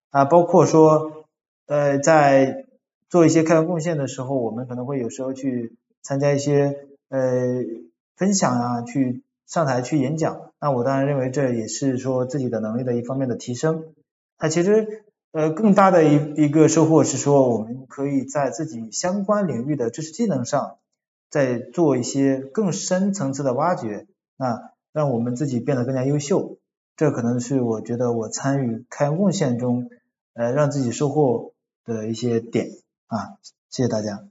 [0.09, 1.25] 啊，包括说
[1.67, 2.65] 呃在
[3.09, 7.63] 做一些开源贡献的时候，我们可能会有时候去参加一些呃
[8.15, 10.51] 分享啊，去上台去演讲。
[10.59, 13.85] 那我当然认为这也是说自己的能力的一方面的提升。
[14.39, 20.77] 那其实呃更大的一一个收获是说，我们可以在自己相关领域的知识技能上，
[21.29, 26.57] 再做一些更深层次的挖掘，那让我们自己变得更加优秀。
[26.95, 29.89] 这可能是我觉得我参与开源贡献中
[30.33, 31.53] 呃让自己收获
[31.85, 32.71] 的一些点。
[33.07, 33.37] 啊，
[33.69, 34.27] 谢谢大家。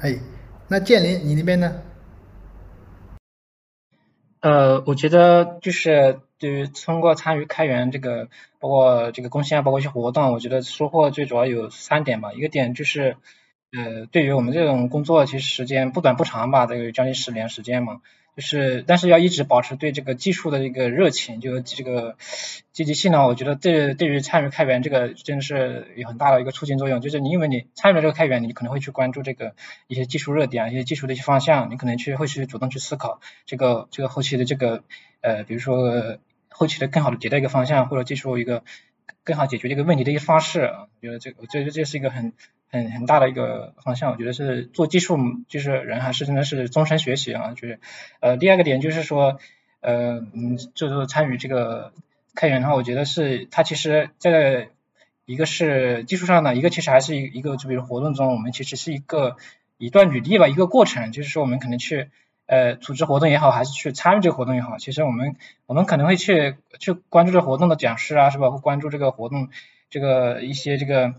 [0.00, 0.18] 哎，
[0.68, 1.82] 那建林，你那边呢？
[4.40, 12.32] 呃，我觉得就是对于通过参与开源这个，包括这个贡献，包括一些活动，我觉得收获最主要有三点吧。
[12.32, 13.16] 一个点就是，
[13.70, 18.00] 呃，对于我们这种工作，其实时间不短不长吧，都有将近十年时间嘛。
[18.34, 22.16] 就是，但是要一直保持对这个技术的一个热情，就这个
[22.72, 27.02] 积极性呢，我觉得对对于参与开源这个真的是有很大的一个促进作用。
[27.02, 29.54] 就是你因为你参与了这个开源，你可能会去关注这个
[29.86, 34.82] 一些技术热点啊，一些技术的一些方向，你可能去会去主动去思考这个这个后期的这个
[35.20, 36.16] 呃，比如说
[36.48, 38.64] 后期的更好的迭代一个方向，或者技术一个
[39.24, 40.60] 更好解决这个问题的一个方式。
[40.62, 42.32] 我觉得这我觉得这是一个很。
[42.74, 47.78] 很很大的一个方向，我觉得是做技术就是人还是真的是终身学习啊，就是
[48.20, 49.38] 呃第二个点就是说
[49.82, 51.92] 呃嗯就是参与这个
[52.34, 54.70] 开源的话，我觉得是它其实在
[55.26, 59.36] 一个是技术上的，一个其实还是一一个就比如活动中，我们其实是一个
[59.76, 62.08] 一段履历吧，一个过程，就是说我们可能去
[62.46, 65.36] 呃组织活动也好，还是去参与这个活动也好，其实我们
[65.66, 68.48] 我们可能会去去关注这活动的讲师啊，是吧？
[68.48, 69.50] 会关注这个活动
[69.92, 71.14] 这个一些这个。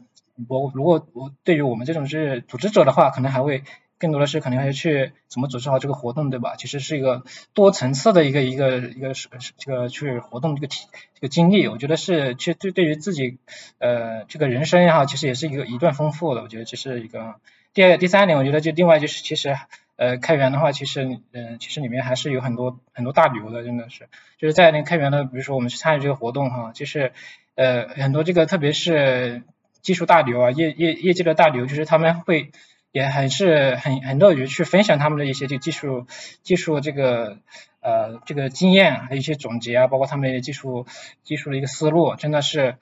[0.50, 3.62] 我如果我对于我们这种是组织者的话，可能还会
[4.00, 6.56] 更多的是可能会去怎么组织好这个活动，对吧？
[6.56, 7.22] 其实是一个
[7.54, 13.38] 多层次的一个一个一个是这个去活动这个体这个经历，我觉得是其实对对于自己
[13.78, 16.42] 呃这个人生也好，其实也是一个一段丰富的。
[16.42, 17.36] 我觉得这是一个
[17.76, 19.56] 第二第三点，我觉得就另外就是其实
[19.98, 24.10] 呃开源的话，其实嗯其实里面还是有很多很多大牛的，真的是
[24.40, 27.14] 就是在那开源的，比如说我们去参与这个活动哈，就是
[27.56, 29.44] 呃很多这个特别是。
[29.84, 32.52] 技术大牛啊，业业业界的大牛，就是他们会
[32.94, 36.08] 也很是很很乐于去分享他们的一些这技术
[36.42, 37.40] 技术这个
[37.82, 40.88] 呃这个经验，还有一些总结啊，包括他们的技术
[41.22, 42.78] 技术的一个思路，真的是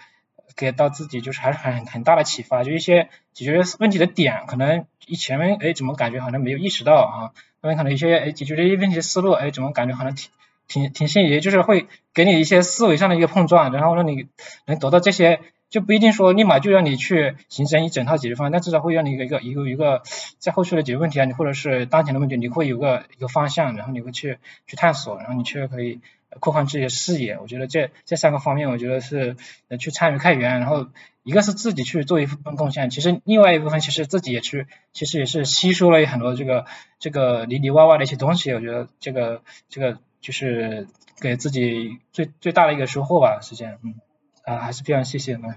[0.56, 10.30] 给到自己就是还是很很大的启发，就一些解决问题的点，可能以前面哎怎么感觉好像没有意识到啊，他们可能一些哎解决这些问题的思路，哎怎么感觉好像挺
[10.72, 14.28] 挺挺新颖，就是会给你一些思维上的一个碰撞，然后让你
[14.66, 15.42] 能得到这些。
[15.72, 20.04] 就不一定说立马就让你去形成一整套解决方案，但至少会让你一个一个一个一个
[20.38, 26.02] 在后续的解决问题啊，你或者是当前的问题，你会有个一个方向，然后你会去去探索，然后你却可以
[26.42, 27.40] 扩宽自己的视野。
[27.40, 29.38] 我觉得这这三个方面，我觉得是
[29.70, 30.88] 呃去参与开源，然后
[31.24, 36.66] 一个是自己去做一部分贡献，其实另外一部分其实自己也去，其实也是吸收了很多这个
[37.00, 38.52] 这个里里外外的一些东西。
[38.52, 40.88] 我觉得这个这个就是
[41.20, 43.96] 给自己最最大的一个收获吧，是这样，嗯。
[44.44, 45.56] 啊，还是非常谢谢们。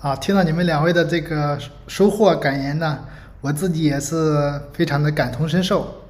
[0.00, 3.04] 啊，听到你们两位的这个收获感言呢，
[3.40, 6.02] 我自己也是非常的感同身受。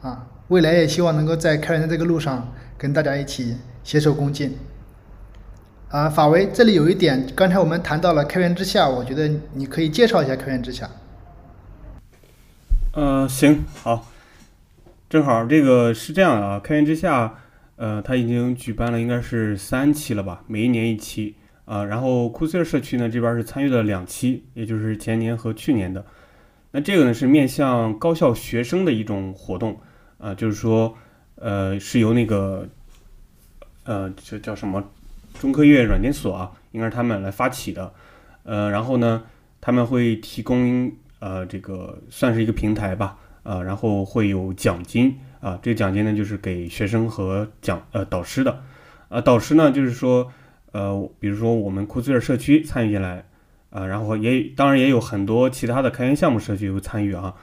[0.00, 4.56] 啊，未来也希望能够在开源的这个路上跟大家一起携手共进。
[5.90, 10.88] 啊，法维，这里有一点，刚才我们谈到了开源之下，我觉得你可以介绍一下开源之下。
[12.94, 14.06] 呃，行，好，
[15.10, 17.34] 正好这个是这样的啊，开源之下。
[17.74, 21.34] 呃，他已经举办了应该是三期了吧，每一年一期
[21.64, 21.82] 啊。
[21.82, 26.04] 然后库斯尔社区呢这边是参与了两期，也就是前年和去年的。
[26.72, 29.80] 那这个呢是面向高校学生的一种活动
[30.18, 30.94] 啊，就是说
[31.36, 32.68] 呃是由那个
[33.84, 34.84] 呃这叫什么
[35.40, 37.90] 中科院软件所啊，应该是他们来发起的。
[38.42, 39.22] 呃，然后呢
[39.58, 45.18] 他们会提供呃这个算是一个平台吧啊，然后会有奖金。
[45.40, 48.62] 啊，这个奖金呢，就是给学生和讲呃导师的，
[49.08, 50.30] 啊，导师呢，就是说，
[50.72, 53.24] 呃，比如说我们库兹尔社区参与进来，
[53.70, 57.34] 啊，然后也当然也有很多其他的开源项目社区会参与啊，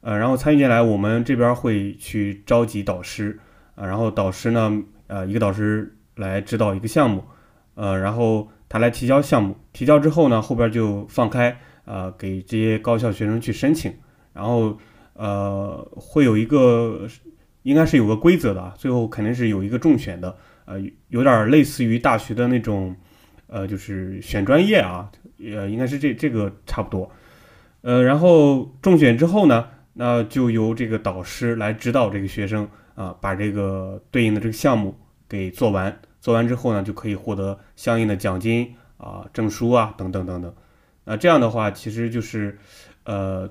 [0.00, 3.40] 呃，然后参与进来，我们这边会去召集导师，
[3.74, 7.24] 啊，然后导师呢，呃，一个导师来指导一个项目，
[7.74, 13.92] 呃，然后他来提交项目，提交之后呢，后边就放开，啊，给这些高校学生去申请，
[14.32, 14.78] 然后
[15.20, 17.06] 呃，会有一个。
[17.62, 22.96] 应该是有个规则的，最后肯定是有一个重选的，呃，有点类似于大学的那种，
[23.48, 27.12] 呃，就是选专业啊，呃，应该是这这个差不多，
[27.82, 34.98] 呃，然后中选之后呢，那就由这个导师来指导这个学生啊，把这个对应的这个项目
[35.28, 40.54] 给做完，做完之后呢，就可以获得相应的奖金啊、证书啊等等等等，
[41.04, 42.58] 那这样的话，其实就是，
[43.04, 43.46] 呃，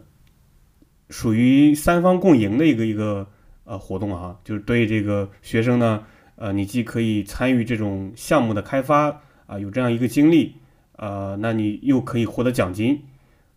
[1.10, 3.28] 属于三方共赢的一个一个。
[3.66, 6.04] 呃，活动啊，就是对这个学生呢，
[6.38, 10.56] 呃，你既可以参与这种项目的开发啊，有这样一个经历，
[10.96, 13.04] 呃，那你又可以获得奖金。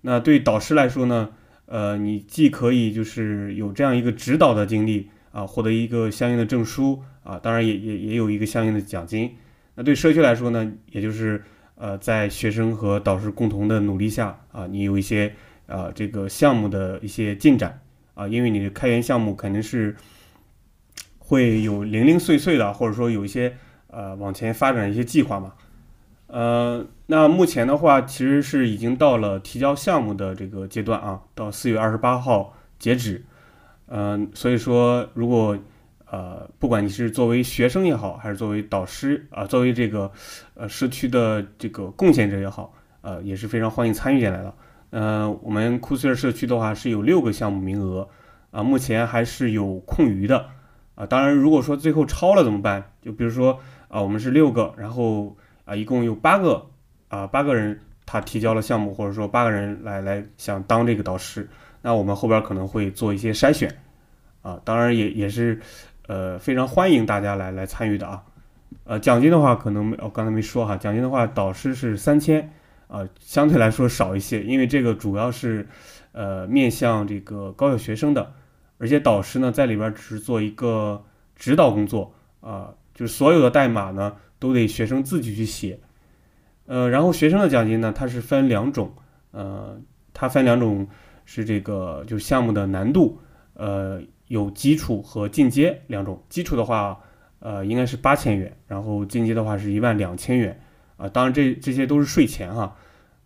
[0.02, 1.30] 那对导师来说呢，
[1.64, 9.34] 呃，你既可以就是有这样一个指导的经历啊，获得一个相应的证书啊，当然也也也有一个相应的奖金。
[9.74, 11.42] 那对社区来说呢，也就是
[11.76, 15.34] 呃，在学生和导师共同的努力下啊，你有一些
[15.66, 17.80] 啊这个项目的一些进展。
[18.14, 19.96] 啊，因为你的开源项目肯定是
[21.18, 23.56] 会有零零碎碎的，或者说有一些
[23.86, 25.54] 呃往前发展一些计划嘛。
[26.26, 33.24] 呃，那目前的话，其实是已经到了提交项目的这个阶段啊，到四月二十八号截止。
[33.86, 35.58] 嗯，所以说，如果
[36.04, 40.12] 呃不管你是作为学生也好，还是作为导师啊，作为这个
[40.52, 44.54] 呃社区的这个贡献者也好，呃也是非常欢迎参与进来的。
[44.92, 48.06] 呃，我们库斯尔社区的话是有六个项目名额，
[48.50, 50.50] 啊，目前还是有空余的，
[50.94, 52.92] 啊，当然如果说最后超了怎么办？
[53.00, 55.34] 就比如说啊，我们是六个，然后
[55.64, 56.66] 啊，一共有八个
[57.08, 61.48] 啊，八个人他提交了项目，或者说八个人来来想当这个导师，
[61.80, 63.74] 那我们后边可能会做一些筛选，
[64.42, 65.58] 啊，当然也也是
[66.06, 68.22] 呃非常欢迎大家来来参与的啊，
[68.84, 72.52] 呃，奖金的话可能我刚才没说哈，奖金的话导师是三千。
[72.92, 75.66] 啊，相对来说少一些，因为这个主要是，
[76.12, 78.34] 呃，面向这个高校学生的，
[78.76, 81.02] 而且导师呢在里边只是做一个
[81.34, 82.12] 指导工作
[82.42, 85.80] 啊，就是所有的代码呢都得学生自己去写，
[86.66, 88.92] 呃，然后学生的奖金呢它是分两种，
[89.30, 89.80] 呃，
[90.12, 90.86] 它分两种
[91.24, 93.18] 是这个就项目的难度，
[93.54, 97.00] 呃，有基础和进阶两种，基础的话，
[97.38, 100.60] 呃，应该是八千元，然后进阶的话是一万两千元，
[100.98, 102.76] 啊，当然这这些都是税前哈。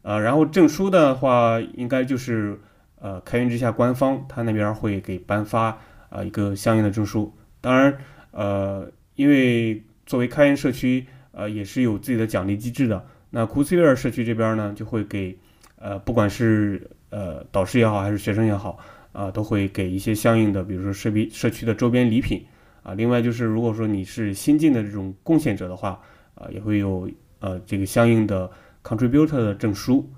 [0.07, 2.57] 呃，然后证书的话，应该就是
[3.01, 5.77] 呃，开源之下官方他那边会给颁发
[6.09, 7.35] 啊一个相应的证书。
[7.61, 7.99] 当然，
[8.31, 13.05] 呃，因为作为开源社区，呃，也是有自己的奖励机制的。
[13.31, 15.37] 那 c o s e r 社区这边呢，就会给
[15.75, 18.79] 呃，不管是呃导师也好，还是学生也好，
[19.11, 22.47] 啊，都会给一些相应的，比如说社比社区的周边礼品
[22.85, 22.95] 啊。
[22.95, 26.01] 另外就是，如果说你是新进的这种贡献者的话，
[26.37, 27.11] 啊，也会有
[27.41, 28.49] 呃这个相应的。
[28.87, 30.09] Contributor 的证书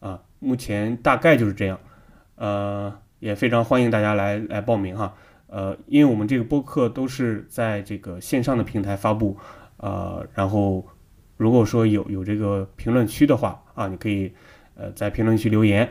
[0.00, 1.78] 啊，目前大概就是这样，
[2.34, 5.14] 呃，也非常欢迎大家来来报名哈，
[5.46, 9.36] 呃，因为我们这个播客都是在这个线上的平台发布，
[9.76, 10.84] 呃，然后
[11.36, 14.32] 如果说有有这个评论区的话啊，你可以
[14.74, 15.88] 呃在评论区留言。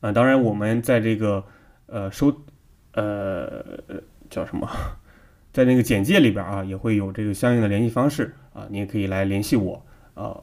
[0.00, 1.44] 啊，当然我们在这个
[1.86, 2.32] 呃收
[2.94, 3.64] 呃
[4.30, 4.70] 叫什么，
[5.52, 9.84] 在那个简介里边啊，也会有这个相应的联系方式啊，你也可以来联系我
[10.14, 10.40] 啊。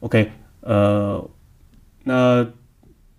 [0.00, 1.28] OK，呃，
[2.04, 2.46] 那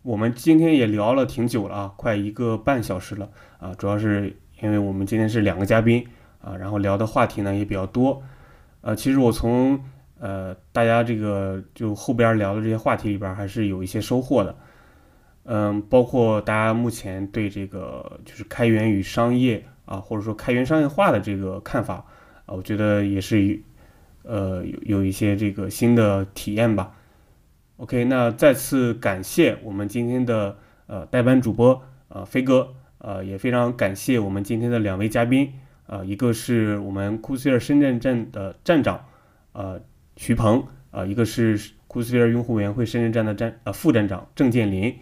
[0.01, 3.29] 我们今天也聊了挺久了啊，快一个半小时了
[3.59, 6.03] 啊，主要是因为我们今天是两个嘉宾
[6.41, 8.23] 啊，然后聊的话题呢也比较多。
[8.81, 9.79] 呃，其实我从
[10.19, 14.55] 呃大家这个就后边聊的这些话题里边，还是有一些收获的。
[15.43, 22.03] 嗯，包括大家目前对这个就是开源与商业啊，或者说开源商业化的这个看法
[22.47, 23.61] 啊，我觉得也是
[24.23, 26.95] 呃有有一些这个新的体验吧。
[27.77, 30.57] OK，那再次感谢我们今天的
[30.87, 35.53] 呃代班主播呃飞哥，呃也非常感谢我们今天的两位嘉宾
[35.87, 39.05] 啊，一个是我们库斯尔深圳站的站长
[39.53, 39.81] 呃
[40.15, 44.95] 徐鹏啊，一个是库斯尔用户委员会深圳站的站呃副站长郑建林。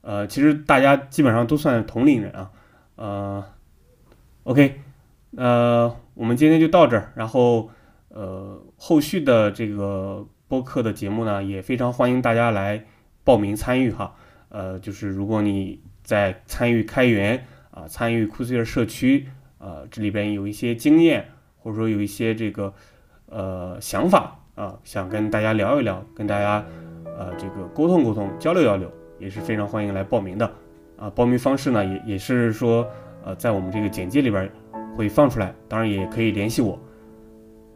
[0.00, 2.50] 呃，其实大家基本上都算同龄人啊，
[2.94, 3.44] 呃
[4.44, 4.80] ，OK，
[5.36, 7.68] 呃，我们今天就到这儿，然后
[8.08, 12.84] 呃，后续的这个播客的节目呢，也非常欢迎大家来
[13.24, 14.14] 报名参与哈，
[14.48, 19.26] 呃，就是如果你在参与开源啊，参与库斯尔社区
[19.58, 21.28] 啊，这里边有一些经验，
[21.58, 22.72] 或者说有一些这个
[23.26, 26.64] 呃想法啊，想跟大家聊一聊，跟大家
[27.04, 28.90] 呃这个沟通沟通，交流交流。
[29.20, 30.48] 也是非常欢迎来报名的，
[30.96, 32.88] 啊，报名方式呢也也是说，
[33.24, 34.48] 呃，在我们这个简介里边
[34.96, 36.78] 会放出来，当然也可以联系我。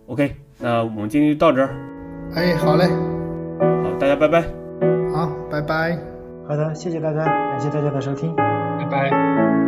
[0.07, 1.69] ok，那我们今天就到这儿。
[2.35, 2.85] 哎，好嘞，
[3.83, 4.43] 好，大家拜拜。
[5.15, 5.99] 好，拜拜。
[6.49, 8.35] 好的，谢谢大家，感谢大家的收听。
[8.35, 9.62] 拜拜。